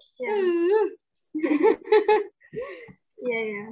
Iya 3.19 3.39
ya 3.59 3.65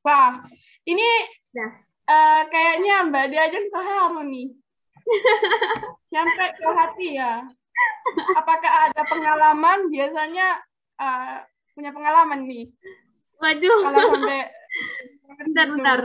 Wah, 0.00 0.40
ini 0.88 1.04
Nah. 1.50 1.70
eh, 2.06 2.40
kayaknya 2.46 3.10
Mbak 3.10 3.26
Dia 3.34 3.42
aja 3.50 3.58
terharu 3.58 4.22
nih. 4.22 4.48
Sampai 6.14 6.48
ke 6.54 6.66
hati 6.72 7.08
ya. 7.18 7.42
Apakah 8.38 8.72
ada 8.88 9.02
pengalaman? 9.04 9.90
Biasanya 9.92 10.62
eh, 10.96 11.36
punya 11.74 11.90
pengalaman 11.90 12.46
nih. 12.46 12.70
waduh 13.40 13.80
Kalau 13.88 14.00
sampai 14.12 14.52
bentar 15.40 15.66
bentar 15.72 16.00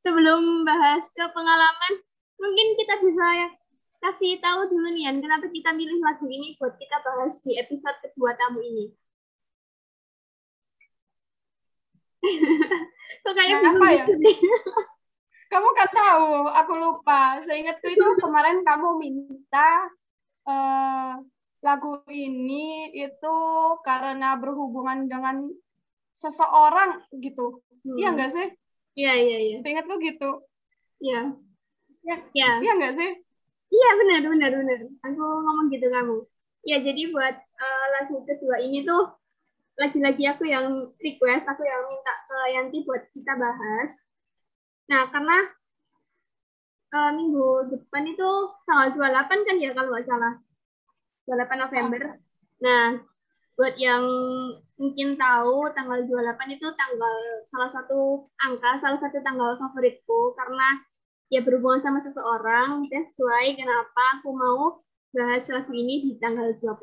sebelum 0.00 0.64
bahas 0.64 1.08
ke 1.12 1.24
pengalaman 1.32 1.92
mungkin 2.36 2.68
kita 2.76 2.94
bisa 3.00 3.26
ya 3.32 3.48
kasih 4.06 4.38
tahu 4.38 4.70
dulu 4.70 4.92
nih 4.92 5.08
Yan, 5.08 5.18
kenapa 5.24 5.48
kita 5.50 5.72
milih 5.72 5.98
lagu 6.04 6.28
ini 6.28 6.54
buat 6.60 6.76
kita 6.76 7.00
bahas 7.02 7.40
di 7.42 7.56
episode 7.58 7.96
kedua 8.04 8.36
tamu 8.38 8.60
ini. 8.62 8.92
Kok 13.24 13.34
kayak 13.34 13.62
bingung 13.62 13.82
ya? 13.86 14.04
gitu? 14.06 14.30
Kamu 15.52 15.68
kan 15.78 15.90
tahu, 15.94 16.30
aku 16.50 16.72
lupa. 16.74 17.38
Seingatku 17.46 17.86
itu 17.86 18.06
kemarin 18.18 18.66
kamu 18.66 18.98
minta 18.98 19.86
eh, 20.42 21.14
lagu 21.62 22.02
ini 22.10 22.90
itu 22.90 23.36
karena 23.86 24.34
berhubungan 24.42 25.06
dengan 25.06 25.46
seseorang 26.18 27.06
gitu. 27.22 27.62
Iya 27.86 28.18
nggak 28.18 28.30
sih? 28.34 28.48
Iya, 28.98 29.10
iya, 29.22 29.36
iya. 29.44 29.54
Seingatku 29.62 29.94
gitu. 30.06 30.24
Iya. 31.04 31.18
Ya, 32.08 32.14
Iya. 32.36 32.46
iya 32.64 32.72
nggak 32.78 32.92
sih? 32.98 33.10
Iya, 33.74 33.88
benar, 34.00 34.20
benar, 34.32 34.50
benar. 34.60 34.80
Aku 35.06 35.22
ngomong 35.44 35.66
gitu 35.74 35.86
kamu. 35.96 36.16
Ya, 36.70 36.76
jadi 36.86 37.02
buat 37.14 37.34
eh, 37.64 37.86
lagu 37.94 38.16
kedua 38.28 38.56
ini 38.66 38.78
tuh 38.88 39.02
lagi-lagi 39.82 40.24
aku 40.32 40.44
yang 40.54 40.66
request, 41.06 41.44
aku 41.52 41.62
yang 41.66 41.82
minta 41.90 42.14
ke 42.28 42.36
Yanti 42.54 42.78
buat 42.88 43.02
kita 43.14 43.32
bahas. 43.42 43.92
Nah, 44.90 45.02
karena 45.12 45.36
eh, 46.96 47.10
minggu 47.18 47.46
depan 47.72 48.02
itu 48.12 48.28
tanggal 48.66 48.88
28 48.94 49.38
kan 49.46 49.56
ya 49.64 49.70
kalau 49.76 49.88
nggak 49.92 50.06
salah. 50.10 50.32
28 51.26 51.58
November. 51.64 52.00
Nah, 52.64 52.84
buat 53.56 53.72
yang 53.80 54.04
mungkin 54.76 55.16
tahu 55.16 55.72
tanggal 55.72 56.04
28 56.04 56.60
itu 56.60 56.68
tanggal 56.76 57.14
salah 57.48 57.72
satu 57.72 58.28
angka, 58.36 58.76
salah 58.76 59.00
satu 59.00 59.24
tanggal 59.24 59.56
favoritku 59.56 60.36
karena 60.36 60.84
ya 61.32 61.40
berhubungan 61.40 61.80
sama 61.80 61.98
seseorang, 62.04 62.84
that's 62.92 63.16
why 63.16 63.48
kenapa 63.56 64.20
aku 64.20 64.30
mau 64.36 64.84
bahas 65.16 65.48
lagu 65.48 65.72
ini 65.72 66.04
di 66.04 66.12
tanggal 66.20 66.52
28. 66.60 66.76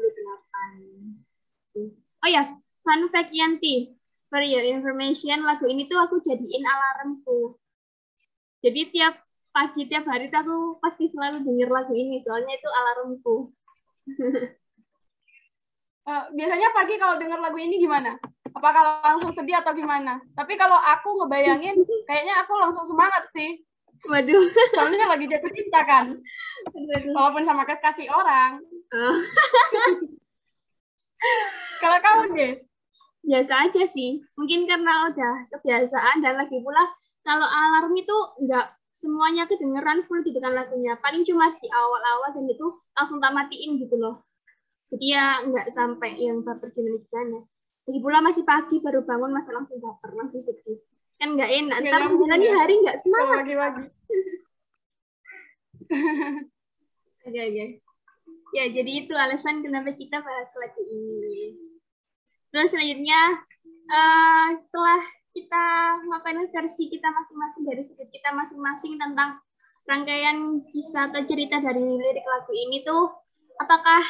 Oh 2.26 2.30
ya, 2.30 2.58
fun 2.82 3.02
fact 3.14 3.30
Yanti, 3.30 3.94
for 4.34 4.42
your 4.42 4.66
information, 4.66 5.46
lagu 5.46 5.70
ini 5.70 5.86
tuh 5.86 6.02
aku 6.02 6.26
jadiin 6.26 6.66
alarmku. 6.66 7.54
Jadi 8.66 8.90
tiap 8.90 9.22
pagi, 9.54 9.86
tiap 9.86 10.10
hari 10.10 10.34
tuh 10.34 10.42
aku 10.42 10.58
pasti 10.82 11.06
selalu 11.14 11.46
denger 11.46 11.70
lagu 11.70 11.94
ini, 11.94 12.18
soalnya 12.18 12.58
itu 12.58 12.70
alarmku. 12.74 13.54
Eh, 16.04 16.24
biasanya 16.36 16.68
pagi 16.76 17.00
kalau 17.00 17.16
denger 17.16 17.40
lagu 17.40 17.56
ini 17.56 17.80
gimana? 17.80 18.20
Apakah 18.52 19.02
langsung 19.08 19.32
sedih 19.32 19.64
atau 19.64 19.72
gimana? 19.72 20.20
Tapi 20.36 20.60
kalau 20.60 20.76
aku 20.76 21.24
ngebayangin, 21.24 21.80
kayaknya 22.04 22.44
aku 22.44 22.60
langsung 22.60 22.84
semangat 22.84 23.24
sih. 23.32 23.64
Waduh. 24.12 24.44
Soalnya 24.76 25.08
lagi 25.08 25.32
jatuh 25.32 25.52
cinta 25.56 25.80
kan. 25.88 26.20
Walaupun 27.16 27.48
sama 27.48 27.64
kekasih 27.64 28.12
orang. 28.12 28.60
Oh. 28.92 29.16
Kalau 31.80 31.98
kamu 32.04 32.24
deh, 32.36 32.54
biasa 33.24 33.72
aja 33.72 33.84
sih. 33.88 34.20
Mungkin 34.36 34.68
karena 34.68 35.08
udah 35.08 35.48
kebiasaan 35.56 36.20
dan 36.20 36.36
lagi 36.36 36.60
pula 36.60 36.84
kalau 37.24 37.48
alarm 37.48 37.96
itu 37.96 38.16
nggak 38.44 38.76
semuanya 38.92 39.48
kedengeran 39.48 40.04
full 40.04 40.20
gitu 40.20 40.36
kan 40.44 40.52
lagunya. 40.52 41.00
Paling 41.00 41.24
cuma 41.24 41.56
di 41.56 41.68
awal-awal 41.72 42.36
dan 42.36 42.44
itu 42.44 42.76
langsung 42.92 43.24
tak 43.24 43.32
matiin 43.32 43.80
gitu 43.80 43.96
loh. 43.96 44.20
Jadi 44.94 45.06
ya 45.10 45.42
nggak 45.42 45.74
sampai 45.74 46.22
yang 46.22 46.46
baper 46.46 46.70
gimana 46.70 47.02
gimana. 47.02 47.40
Lagi 47.90 48.00
pula 48.00 48.22
masih 48.22 48.46
pagi 48.46 48.78
baru 48.78 49.02
bangun 49.02 49.34
masa 49.34 49.50
langsung 49.58 49.82
baper, 49.82 50.14
langsung 50.14 50.38
sedih. 50.38 50.78
Kan 51.18 51.34
nggak 51.34 51.50
enak. 51.50 51.78
Ntar 51.82 52.02
menjalani 52.14 52.46
ya. 52.46 52.54
hari 52.62 52.74
nggak 52.78 52.98
semangat. 53.02 53.36
lagi-lagi. 53.42 53.86
Oke, 57.24 57.40
oke. 57.40 57.66
Ya, 58.52 58.68
jadi 58.68 59.08
itu 59.08 59.16
alasan 59.16 59.64
kenapa 59.64 59.96
kita 59.96 60.20
bahas 60.20 60.52
lagu 60.60 60.84
ini. 60.84 61.56
Terus 62.52 62.68
selanjutnya, 62.76 63.48
eh, 63.88 64.48
setelah 64.60 65.00
kita 65.32 65.64
ngapain 66.04 66.44
versi 66.52 66.92
kita 66.92 67.08
masing-masing 67.10 67.64
dari 67.64 67.80
sudut 67.80 68.12
kita 68.12 68.36
masing-masing 68.36 69.00
tentang 69.00 69.40
rangkaian 69.88 70.68
kisah 70.68 71.10
atau 71.16 71.24
cerita 71.24 71.64
dari 71.64 71.80
lirik 71.80 72.28
lagu 72.28 72.52
ini 72.52 72.84
tuh, 72.84 73.08
apakah 73.56 74.04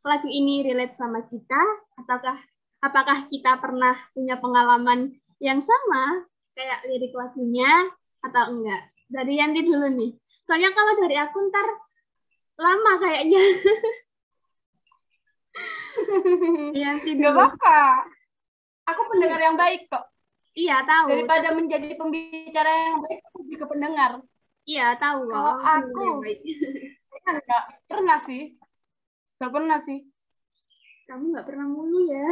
lagu 0.00 0.26
ini 0.26 0.64
relate 0.64 0.94
sama 0.94 1.22
kita? 1.22 1.60
Ataukah 1.96 2.36
apakah 2.80 3.28
kita 3.28 3.56
pernah 3.60 3.96
punya 4.12 4.40
pengalaman 4.40 5.12
yang 5.38 5.60
sama 5.60 6.24
kayak 6.52 6.84
lirik 6.88 7.12
lagunya 7.12 7.88
atau 8.20 8.52
enggak? 8.52 8.90
Dari 9.10 9.42
Yanti 9.42 9.60
dulu 9.66 9.90
nih. 9.90 10.10
Soalnya 10.40 10.70
kalau 10.70 10.94
dari 10.96 11.16
aku 11.18 11.36
ntar 11.50 11.66
lama 12.56 12.92
kayaknya. 12.98 13.40
Yanti 16.80 17.10
Gak 17.18 17.18
dulu. 17.18 17.36
apa-apa. 17.36 17.80
Aku 18.86 19.00
pendengar 19.10 19.40
yang 19.40 19.56
baik 19.58 19.86
kok. 19.86 20.06
Iya 20.50 20.82
tahu. 20.82 21.06
Daripada 21.10 21.48
menjadi 21.54 21.94
pembicara 21.94 22.70
yang 22.90 22.98
baik, 23.02 23.18
aku 23.22 23.36
lebih 23.46 23.56
ke 23.58 23.66
pendengar. 23.66 24.12
Iya 24.66 24.86
tahu. 24.98 25.20
Kalau 25.26 25.54
kok. 25.54 25.62
aku- 25.62 26.02
Yang 26.02 26.18
baik. 26.22 26.38
Kayaknya 27.10 27.30
Nggak 27.42 27.62
pernah 27.86 28.18
sih. 28.22 28.42
Gak 29.40 29.52
pernah 29.56 29.80
sih. 29.80 30.04
Kamu 31.08 31.32
nggak 31.32 31.48
pernah 31.48 31.66
mulu 31.66 32.12
ya. 32.12 32.28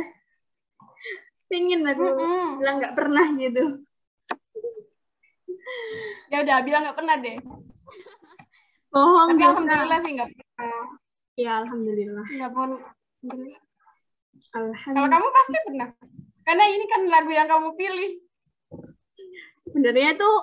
Pengen 1.49 1.81
aku 1.89 2.05
Mm-mm. 2.05 2.61
bilang 2.61 2.77
nggak 2.85 2.95
pernah 2.95 3.27
gitu. 3.33 3.65
Ya 6.29 6.45
udah, 6.45 6.57
bilang 6.61 6.85
nggak 6.85 6.99
pernah 7.01 7.17
deh. 7.17 7.41
Bohong. 8.93 9.35
Tapi 9.35 9.43
alhamdulillah 9.49 10.01
sih 10.05 10.13
nggak 10.21 10.31
pernah. 10.37 10.85
Ya 11.41 11.65
alhamdulillah. 11.65 12.27
Nggak 12.29 12.53
pun. 12.53 12.71
Alhamdulillah. 14.53 14.93
Kalau 14.93 15.09
kamu 15.09 15.29
pasti 15.33 15.59
pernah. 15.65 15.89
Karena 16.45 16.65
ini 16.69 16.85
kan 16.93 17.01
lagu 17.09 17.31
yang 17.33 17.49
kamu 17.49 17.69
pilih. 17.73 18.13
Sebenarnya 19.65 20.13
tuh 20.21 20.37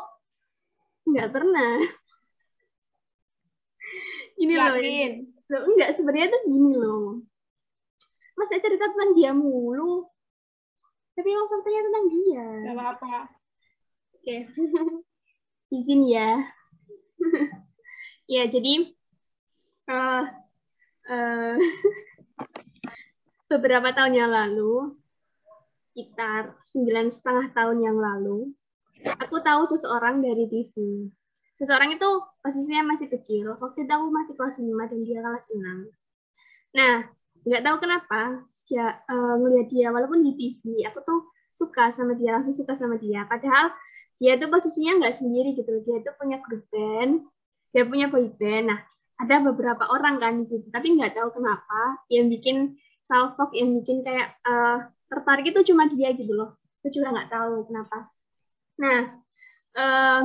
nggak 1.13 1.29
pernah. 1.29 1.77
Loh. 4.41 4.81
Yakin. 4.81 5.13
Loh, 5.21 5.34
enggak, 5.49 5.93
sebenarnya 5.93 6.33
tuh 6.33 6.41
gini 6.49 6.73
loh. 6.73 7.21
Masa 8.35 8.59
cerita 8.59 8.89
tentang 8.89 9.13
dia 9.13 9.31
mulu? 9.31 10.09
Tapi 11.15 11.27
emang 11.31 11.47
faktanya 11.47 11.81
tentang 11.87 12.05
dia. 12.11 12.47
Gak 12.67 12.75
apa-apa. 12.75 13.15
Oke. 14.19 14.37
Izin 15.75 16.01
ya. 16.05 16.43
ya, 18.35 18.43
jadi 18.49 18.91
eh 19.85 20.23
eh, 21.09 21.55
beberapa 23.51 23.93
tahun 23.93 24.13
yang 24.17 24.31
lalu, 24.33 24.97
sekitar 25.69 26.57
sembilan 26.65 27.07
setengah 27.13 27.53
tahun 27.53 27.77
yang 27.85 27.97
lalu, 28.01 28.51
aku 29.21 29.39
tahu 29.39 29.63
seseorang 29.69 30.19
dari 30.19 30.49
TV. 30.49 30.73
Seseorang 31.55 31.95
itu 31.95 32.09
posisinya 32.43 32.83
masih 32.91 33.07
kecil. 33.07 33.55
Waktu 33.55 33.87
itu 33.87 33.91
aku 33.91 34.07
masih 34.11 34.33
kelas 34.35 34.55
5 34.59 34.91
dan 34.91 34.99
dia 35.07 35.19
kelas 35.23 35.45
6. 35.55 35.87
Nah, 36.75 36.95
nggak 37.47 37.63
tahu 37.63 37.77
kenapa, 37.79 38.21
sejak 38.51 39.07
ngelihat 39.39 39.67
dia, 39.71 39.87
walaupun 39.95 40.19
di 40.19 40.35
TV, 40.35 40.83
aku 40.83 40.99
tuh 41.05 41.19
suka 41.55 41.95
sama 41.95 42.19
dia, 42.19 42.35
langsung 42.35 42.51
suka 42.51 42.75
sama 42.75 42.99
dia. 42.99 43.23
Padahal 43.23 43.71
dia 44.19 44.35
tuh 44.35 44.51
posisinya 44.51 44.99
nggak 44.99 45.15
sendiri 45.15 45.55
gitu. 45.55 45.71
Dia 45.87 46.03
tuh 46.03 46.15
punya 46.19 46.43
grup 46.43 46.67
band, 46.67 47.23
dia 47.71 47.83
punya 47.87 48.11
boy 48.11 48.27
band. 48.35 48.65
Nah, 48.71 48.79
ada 49.15 49.35
beberapa 49.47 49.87
orang 49.95 50.19
kan 50.19 50.35
di 50.35 50.45
situ, 50.47 50.67
tapi 50.71 50.91
nggak 50.95 51.15
tahu 51.15 51.39
kenapa 51.39 52.03
yang 52.11 52.27
bikin 52.27 52.75
salfok, 53.07 53.55
yang 53.55 53.71
bikin 53.79 54.03
kayak 54.03 54.35
eh, 54.43 54.77
tertarik 55.07 55.45
itu 55.55 55.71
cuma 55.71 55.87
dia 55.87 56.11
gitu 56.11 56.35
loh. 56.35 56.59
Aku 56.83 56.91
juga 56.91 57.15
nggak 57.15 57.31
tahu 57.31 57.63
kenapa. 57.71 58.11
Nah, 58.83 58.99
eh, 59.79 60.21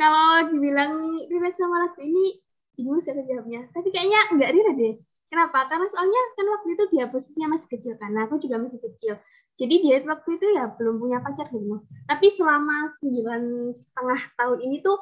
kalau 0.00 0.48
dibilang 0.48 1.20
relate 1.28 1.60
sama 1.60 1.84
lagu 1.84 2.00
ini, 2.00 2.40
bingung 2.72 3.04
sih 3.04 3.12
aku 3.12 3.20
jawabnya. 3.28 3.68
Tapi 3.76 3.92
kayaknya 3.92 4.20
nggak 4.32 4.50
relate 4.56 4.78
deh. 4.80 4.94
Kenapa? 5.30 5.68
Karena 5.68 5.86
soalnya 5.86 6.20
kan 6.34 6.46
waktu 6.48 6.68
itu 6.74 6.84
dia 6.90 7.04
posisinya 7.06 7.54
masih 7.54 7.68
kecil 7.70 7.94
kan, 8.00 8.10
nah, 8.10 8.26
aku 8.26 8.42
juga 8.42 8.58
masih 8.58 8.82
kecil. 8.82 9.14
Jadi 9.54 9.74
dia 9.78 10.02
waktu 10.02 10.40
itu 10.40 10.46
ya 10.56 10.72
belum 10.74 10.98
punya 10.98 11.22
pacar 11.22 11.46
gitu. 11.52 11.84
Tapi 12.08 12.26
selama 12.32 12.90
sembilan 12.90 13.70
setengah 13.70 14.20
tahun 14.34 14.58
ini 14.66 14.82
tuh, 14.82 14.98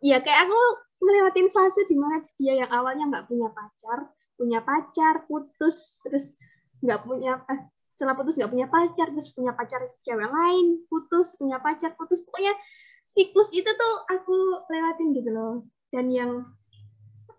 ya 0.00 0.22
kayak 0.24 0.48
aku 0.48 0.60
melewatin 1.04 1.48
fase 1.52 1.84
di 1.90 1.96
mana 1.98 2.24
dia 2.40 2.64
yang 2.64 2.70
awalnya 2.72 3.04
nggak 3.10 3.26
punya 3.28 3.52
pacar, 3.52 4.08
punya 4.38 4.64
pacar, 4.64 5.28
putus, 5.28 6.00
terus 6.08 6.40
nggak 6.80 7.04
punya, 7.04 7.44
eh, 7.52 7.60
setelah 7.92 8.16
putus 8.16 8.40
nggak 8.40 8.52
punya 8.56 8.66
pacar, 8.72 9.12
terus 9.12 9.28
punya 9.28 9.52
pacar 9.52 9.80
cewek 10.00 10.30
lain, 10.32 10.88
putus, 10.88 11.36
punya 11.36 11.60
pacar, 11.60 11.92
putus, 12.00 12.24
pokoknya 12.24 12.56
siklus 13.10 13.50
itu 13.50 13.66
tuh 13.66 13.94
aku 14.06 14.34
lewatin 14.70 15.08
gitu 15.16 15.30
loh. 15.34 15.54
Dan 15.90 16.06
yang 16.10 16.32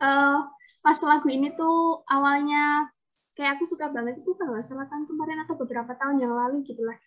eh, 0.01 0.37
pas 0.83 0.99
lagu 1.05 1.27
ini 1.31 1.53
tuh 1.55 2.03
awalnya 2.09 2.91
kayak 3.37 3.57
aku 3.57 3.63
suka 3.69 3.87
banget 3.89 4.19
itu 4.19 4.31
kalau 4.35 4.59
salah 4.59 4.87
kan 4.91 5.07
kemarin 5.07 5.43
atau 5.47 5.55
beberapa 5.55 5.95
tahun 5.95 6.19
yang 6.19 6.33
lalu 6.35 6.63
gitu 6.67 6.83
lah. 6.83 6.97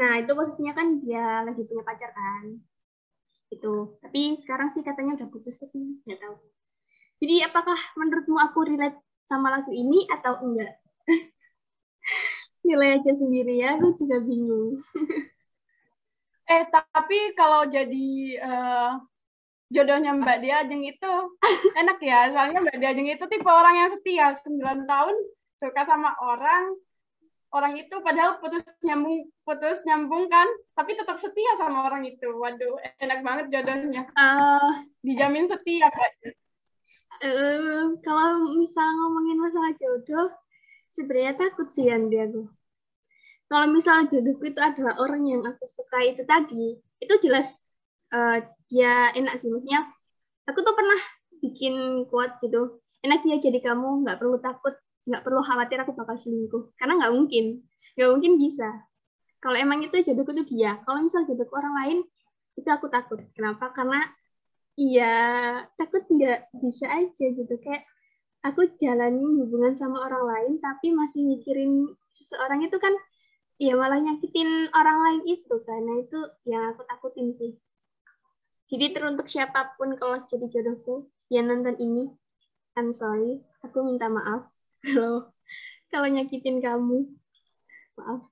Nah 0.00 0.18
itu 0.22 0.30
posisinya 0.32 0.72
kan 0.74 0.98
dia 1.04 1.44
lagi 1.44 1.62
punya 1.68 1.82
pacar 1.84 2.10
kan. 2.14 2.44
Itu. 3.52 4.00
Tapi 4.00 4.34
sekarang 4.40 4.72
sih 4.74 4.82
katanya 4.82 5.20
udah 5.20 5.28
putus 5.30 5.60
tapi 5.60 6.00
nggak 6.08 6.18
tahu. 6.18 6.36
Jadi 7.22 7.36
apakah 7.46 7.78
menurutmu 7.96 8.36
aku 8.40 8.66
relate 8.66 8.98
sama 9.28 9.48
lagu 9.54 9.70
ini 9.70 10.08
atau 10.10 10.40
enggak? 10.42 10.76
Nilai 12.66 13.00
aja 13.00 13.12
sendiri 13.12 13.60
ya, 13.60 13.76
aku 13.76 13.92
juga 13.96 14.18
bingung. 14.24 14.80
Eh, 16.44 16.64
tapi 16.70 17.18
kalau 17.32 17.64
jadi 17.68 18.10
uh, 18.44 19.00
jodohnya 19.72 20.12
Mbak 20.12 20.38
Diajeng 20.44 20.82
itu 20.84 21.12
enak 21.80 21.98
ya. 22.04 22.28
Soalnya 22.32 22.60
Mbak 22.64 22.78
Diajeng 22.80 23.08
itu 23.08 23.24
tipe 23.28 23.48
orang 23.48 23.74
yang 23.80 23.90
setia. 23.96 24.36
9 24.36 24.84
tahun 24.84 25.16
suka 25.58 25.82
sama 25.88 26.12
orang, 26.20 26.76
orang 27.54 27.72
itu 27.80 27.96
padahal 28.04 28.36
putus 28.42 28.64
nyambung 28.84 29.28
putus 29.48 29.80
nyambung 29.88 30.28
kan. 30.28 30.46
Tapi 30.76 30.96
tetap 30.96 31.16
setia 31.16 31.56
sama 31.56 31.88
orang 31.88 32.04
itu. 32.04 32.28
Waduh 32.28 32.76
enak 33.00 33.24
banget 33.24 33.44
jodohnya. 33.48 34.04
Uh, 34.12 34.84
dijamin 35.00 35.48
setia 35.48 35.88
kak 35.88 36.36
uh, 37.22 37.94
kalau 38.02 38.58
misal 38.58 38.84
ngomongin 38.84 39.38
masalah 39.38 39.72
jodoh 39.78 40.28
sebenarnya 40.90 41.34
takut 41.38 41.68
sih 41.70 41.86
yang 41.86 42.10
dia 42.10 42.26
tuh 42.26 42.48
kalau 43.48 43.66
misal 43.70 44.08
jodohku 44.08 44.50
itu 44.50 44.60
adalah 44.60 44.96
orang 44.98 45.22
yang 45.28 45.42
aku 45.44 45.64
suka 45.68 46.00
itu 46.02 46.24
tadi 46.24 46.80
itu 47.00 47.14
jelas 47.20 47.60
uh, 48.10 48.40
dia 48.68 49.12
enak 49.12 49.38
sih. 49.38 49.52
Maksudnya 49.52 49.84
aku 50.48 50.58
tuh 50.64 50.74
pernah 50.74 51.00
bikin 51.44 52.06
quote 52.08 52.40
gitu 52.40 52.80
enak 53.04 53.20
dia 53.20 53.36
jadi 53.36 53.60
kamu 53.60 54.08
nggak 54.08 54.16
perlu 54.16 54.40
takut 54.40 54.72
nggak 55.04 55.20
perlu 55.20 55.44
khawatir 55.44 55.76
aku 55.84 55.92
bakal 55.92 56.16
selingkuh. 56.16 56.72
Karena 56.80 56.96
nggak 56.96 57.12
mungkin 57.12 57.44
nggak 57.94 58.10
mungkin 58.10 58.32
bisa. 58.40 58.68
Kalau 59.38 59.60
emang 59.60 59.84
itu 59.84 60.00
jodohku 60.00 60.32
tuh 60.32 60.46
dia. 60.48 60.80
Kalau 60.88 61.04
misal 61.04 61.28
jodohku 61.28 61.52
orang 61.52 61.74
lain 61.84 61.98
itu 62.56 62.68
aku 62.72 62.88
takut. 62.88 63.20
Kenapa? 63.36 63.68
Karena 63.76 64.00
iya 64.80 65.12
takut 65.76 66.08
nggak 66.08 66.48
bisa 66.56 66.88
aja 66.88 67.26
gitu. 67.28 67.54
Kayak 67.60 67.84
aku 68.40 68.72
jalanin 68.80 69.44
hubungan 69.44 69.76
sama 69.76 70.00
orang 70.08 70.24
lain 70.24 70.52
tapi 70.64 70.92
masih 70.96 71.24
mikirin 71.28 71.92
seseorang 72.08 72.64
itu 72.64 72.76
kan 72.80 72.92
ya 73.58 73.78
malah 73.78 74.02
nyakitin 74.02 74.68
orang 74.74 74.98
lain 74.98 75.22
itu 75.38 75.54
karena 75.62 76.02
itu 76.02 76.18
yang 76.48 76.74
aku 76.74 76.82
takutin 76.86 77.30
sih. 77.34 77.52
Jadi 78.66 78.96
teruntuk 78.96 79.28
siapa 79.28 79.76
pun 79.76 79.94
kalau 79.94 80.24
jadi 80.26 80.48
jodohku 80.50 81.06
yang 81.30 81.46
nonton 81.46 81.76
ini 81.78 82.04
I'm 82.74 82.90
sorry 82.90 83.38
aku 83.62 83.86
minta 83.86 84.10
maaf 84.10 84.50
kalau 84.90 85.30
kalau 85.92 86.08
nyakitin 86.10 86.58
kamu. 86.58 87.06
Maaf. 87.94 88.26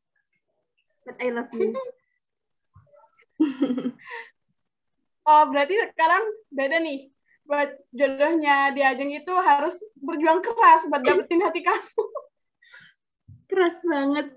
But 1.07 1.17
I 1.19 1.29
love 1.31 1.51
you. 1.55 1.75
Oh 5.23 5.47
berarti 5.47 5.79
sekarang 5.95 6.25
beda 6.51 6.83
nih. 6.83 7.15
Buat 7.47 7.79
jodohnya 7.95 8.75
di 8.75 8.83
Ajeng 8.83 9.15
itu 9.15 9.31
harus 9.39 9.79
berjuang 9.99 10.43
keras 10.43 10.83
buat 10.91 11.03
dapetin 11.07 11.47
hati 11.47 11.63
kamu. 11.63 12.03
Keras 13.47 13.79
banget 13.87 14.35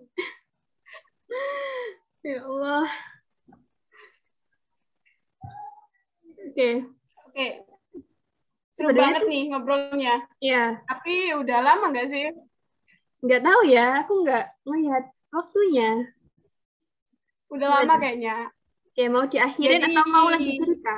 ya 2.25 2.38
Allah 2.41 2.88
oke 6.35 6.53
okay. 6.53 6.75
oke 7.25 7.33
okay. 7.33 7.51
Seru 8.75 8.91
banget 8.91 9.23
nih 9.31 9.55
ngobrolnya. 9.55 10.27
Iya. 10.43 10.83
Tapi 10.83 11.31
udah 11.31 11.59
lama 11.63 11.95
nggak 11.95 12.11
sih? 12.11 12.27
Nggak 13.23 13.41
tahu 13.47 13.61
ya, 13.71 14.03
aku 14.03 14.13
nggak 14.27 14.45
melihat 14.67 15.03
waktunya. 15.31 16.11
Udah 17.47 17.67
lama 17.71 17.95
kayaknya. 17.95 18.51
Oke, 18.91 19.07
mau 19.07 19.23
diakhirin 19.31 19.79
Jadi, 19.79 19.95
atau 19.95 20.05
mau 20.11 20.27
lagi 20.27 20.59
cerita? 20.59 20.95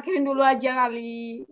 Akhirin 0.00 0.24
dulu 0.24 0.40
aja 0.40 0.88
kali. 0.88 1.44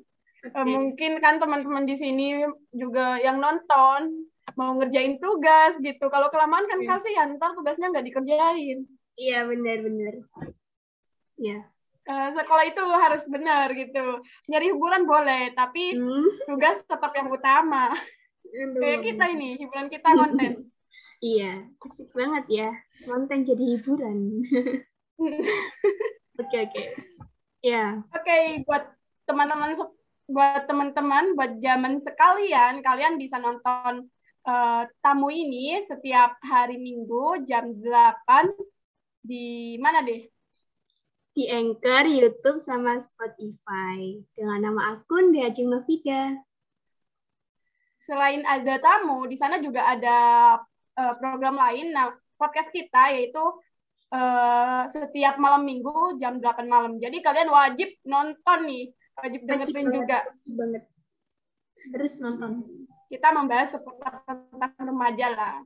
Okay. 0.42 0.66
mungkin 0.66 1.22
kan 1.22 1.38
teman-teman 1.38 1.86
di 1.86 1.94
sini 1.94 2.42
juga 2.74 3.14
yang 3.22 3.38
nonton 3.38 4.26
mau 4.58 4.76
ngerjain 4.76 5.18
tugas 5.18 5.76
gitu. 5.80 6.08
Kalau 6.08 6.28
kelamaan 6.28 6.68
kan 6.68 6.80
yeah. 6.82 6.88
kasihan, 6.96 7.28
ntar 7.36 7.52
tugasnya 7.56 7.92
nggak 7.92 8.06
dikerjain. 8.08 8.88
Iya, 9.16 9.44
benar-benar. 9.44 10.14
Iya 11.36 11.72
uh, 12.08 12.28
sekolah 12.34 12.64
itu 12.66 12.82
harus 12.82 13.22
benar 13.30 13.70
gitu. 13.74 14.22
Nyari 14.50 14.66
hiburan 14.74 15.04
boleh, 15.06 15.54
tapi 15.54 15.98
hmm. 15.98 16.46
tugas 16.48 16.82
tetap 16.86 17.12
yang 17.14 17.28
utama. 17.30 17.92
Kayak 18.52 19.00
kita 19.00 19.24
ini, 19.32 19.56
hiburan 19.62 19.88
kita 19.88 20.08
konten. 20.12 20.68
iya, 21.24 21.64
asik 21.88 22.10
banget 22.12 22.44
ya. 22.50 22.70
Konten 23.06 23.46
jadi 23.46 23.64
hiburan. 23.78 24.18
Oke, 26.40 26.64
oke. 26.64 26.82
Ya. 27.60 28.00
Oke, 28.10 28.64
buat 28.64 28.88
teman-teman 29.28 29.76
buat 30.26 30.64
teman-teman, 30.64 31.36
buat 31.36 31.60
zaman 31.60 32.00
sekalian, 32.00 32.80
kalian 32.80 33.20
bisa 33.20 33.36
nonton 33.36 34.08
uh, 34.46 34.83
tamu 35.02 35.28
ini 35.28 35.85
setiap 35.87 36.38
hari 36.42 36.78
Minggu 36.78 37.46
jam 37.46 37.70
8 37.74 38.52
di 39.22 39.76
mana 39.78 40.02
deh? 40.02 40.33
di 41.33 41.48
Anchor, 41.48 42.05
YouTube, 42.05 42.61
sama 42.61 43.00
Spotify 43.00 44.20
dengan 44.37 44.68
nama 44.68 44.96
akun 44.96 45.33
Deajeng 45.33 45.72
Novida. 45.72 46.37
Selain 48.05 48.44
ada 48.44 48.76
tamu, 48.76 49.24
di 49.24 49.40
sana 49.40 49.57
juga 49.64 49.88
ada 49.88 50.18
uh, 51.00 51.14
program 51.16 51.57
lain. 51.57 51.96
Nah, 51.96 52.12
podcast 52.37 52.68
kita 52.68 53.16
yaitu 53.16 53.40
uh, 54.12 54.92
setiap 54.92 55.40
malam 55.40 55.64
minggu 55.64 56.20
jam 56.20 56.37
8 56.37 56.68
malam. 56.68 57.00
Jadi 57.00 57.24
kalian 57.24 57.48
wajib 57.48 57.88
nonton 58.05 58.59
nih, 58.68 58.85
wajib 59.16 59.40
dengerin 59.48 59.88
juga. 59.88 60.18
Wajib 60.28 60.55
banget. 60.61 60.83
Terus 61.96 62.14
nonton. 62.20 62.52
Kita 63.12 63.29
membahas 63.29 63.68
seputar 63.77 64.25
tentang 64.25 64.72
remaja 64.81 65.29
lah. 65.37 65.57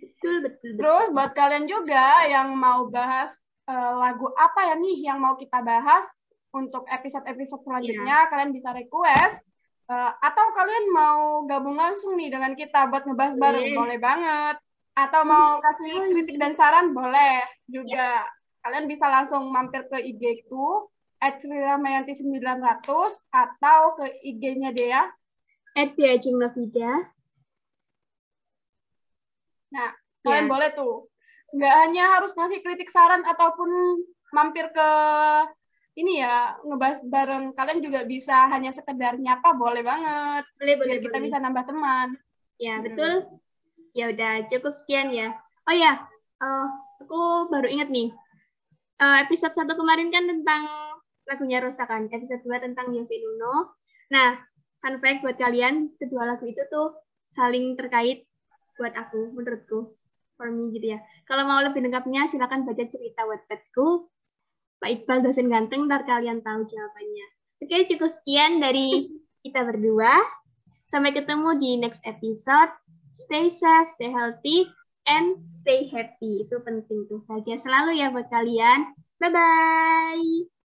Betul, 0.00 0.40
betul, 0.40 0.68
betul. 0.72 0.78
Terus 0.80 1.06
buat 1.12 1.32
kalian 1.36 1.68
juga 1.68 2.24
yang 2.24 2.56
mau 2.56 2.88
bahas 2.88 3.36
uh, 3.68 4.00
lagu 4.00 4.32
apa 4.32 4.72
ya 4.72 4.74
nih 4.80 4.96
yang 5.12 5.20
mau 5.20 5.36
kita 5.36 5.60
bahas 5.60 6.08
untuk 6.56 6.88
episode-episode 6.88 7.62
selanjutnya, 7.62 8.24
yeah. 8.24 8.28
kalian 8.32 8.56
bisa 8.56 8.72
request. 8.72 9.44
Uh, 9.90 10.14
atau 10.22 10.46
kalian 10.54 10.86
mau 10.94 11.42
gabung 11.50 11.74
langsung 11.74 12.14
nih 12.14 12.30
dengan 12.30 12.54
kita 12.54 12.88
buat 12.88 13.04
ngebahas 13.04 13.34
yeah. 13.36 13.42
bareng, 13.44 13.68
boleh 13.76 13.98
banget. 14.00 14.56
Atau 14.96 15.22
mau 15.28 15.60
kasih 15.60 16.16
kritik 16.16 16.40
dan 16.40 16.56
saran, 16.56 16.96
boleh 16.96 17.44
juga. 17.68 18.24
Yeah. 18.24 18.64
Kalian 18.64 18.88
bisa 18.88 19.04
langsung 19.08 19.52
mampir 19.52 19.84
ke 19.88 20.00
IG 20.00 20.48
ku, 20.48 20.88
at 21.20 21.36
900 21.44 22.80
atau 23.28 23.80
ke 24.00 24.04
IG-nya 24.24 24.72
Dea. 24.72 25.04
At 25.78 25.94
Diajeng 25.94 26.36
Novida. 26.36 27.10
Nah, 29.70 29.90
kalian 30.26 30.46
yeah. 30.46 30.50
boleh 30.50 30.70
tuh. 30.74 30.94
Nggak 31.50 31.74
hanya 31.86 32.04
harus 32.18 32.34
ngasih 32.34 32.62
kritik 32.62 32.90
saran 32.90 33.22
ataupun 33.26 33.70
mampir 34.30 34.70
ke 34.70 34.88
ini 35.98 36.22
ya 36.22 36.58
ngebahas 36.62 37.02
bareng. 37.02 37.54
Kalian 37.54 37.80
juga 37.82 38.06
bisa 38.06 38.46
hanya 38.50 38.70
sekedar 38.70 39.18
nyapa 39.18 39.54
boleh 39.54 39.82
banget. 39.82 40.44
Boleh 40.58 40.74
boleh 40.78 40.96
kita 41.02 41.18
boleh. 41.18 41.26
bisa 41.26 41.36
nambah 41.42 41.64
teman. 41.66 42.08
Ya 42.58 42.78
hmm. 42.78 42.84
betul. 42.86 43.12
Ya 43.90 44.04
udah 44.14 44.32
cukup 44.46 44.72
sekian 44.74 45.10
ya. 45.10 45.34
Oh 45.66 45.74
ya 45.74 45.98
uh, 46.42 46.66
aku 47.02 47.50
baru 47.50 47.66
ingat 47.66 47.90
nih. 47.90 48.14
Uh, 49.00 49.16
episode 49.24 49.56
satu 49.56 49.74
kemarin 49.74 50.12
kan 50.12 50.28
tentang 50.28 50.68
lagunya 51.26 51.58
Rosa 51.58 51.88
kan? 51.88 52.06
Episode 52.06 52.42
dua 52.46 52.62
tentang 52.62 52.94
Yovie 52.94 53.22
Nuno. 53.22 53.74
Nah 54.14 54.38
fun 54.80 54.96
fact 54.98 55.20
buat 55.22 55.36
kalian 55.36 55.94
kedua 56.00 56.24
lagu 56.24 56.44
itu 56.48 56.60
tuh 56.72 56.96
saling 57.30 57.78
terkait 57.78 58.26
buat 58.80 58.96
aku 58.96 59.36
menurutku 59.36 60.00
for 60.40 60.48
me 60.48 60.72
gitu 60.72 60.96
ya. 60.96 60.98
Kalau 61.28 61.44
mau 61.44 61.60
lebih 61.60 61.84
lengkapnya 61.84 62.24
silakan 62.24 62.64
baca 62.64 62.80
cerita 62.80 63.28
Wattpadku. 63.28 64.08
Pak 64.80 64.88
Iqbal 64.88 65.20
dosen 65.20 65.52
ganteng, 65.52 65.84
ntar 65.84 66.08
kalian 66.08 66.40
tahu 66.40 66.64
jawabannya. 66.64 67.26
Oke, 67.60 67.84
cukup 67.84 68.08
sekian 68.08 68.64
dari 68.64 69.12
kita 69.44 69.60
berdua. 69.68 70.16
Sampai 70.88 71.12
ketemu 71.12 71.60
di 71.60 71.70
next 71.76 72.00
episode. 72.08 72.72
Stay 73.12 73.52
safe, 73.52 73.92
stay 73.92 74.08
healthy, 74.08 74.64
and 75.04 75.44
stay 75.44 75.84
happy. 75.92 76.48
Itu 76.48 76.64
penting 76.64 77.04
tuh. 77.04 77.20
Bahagia 77.28 77.60
selalu 77.60 78.00
ya 78.00 78.08
buat 78.08 78.32
kalian. 78.32 78.96
Bye-bye. 79.20 80.59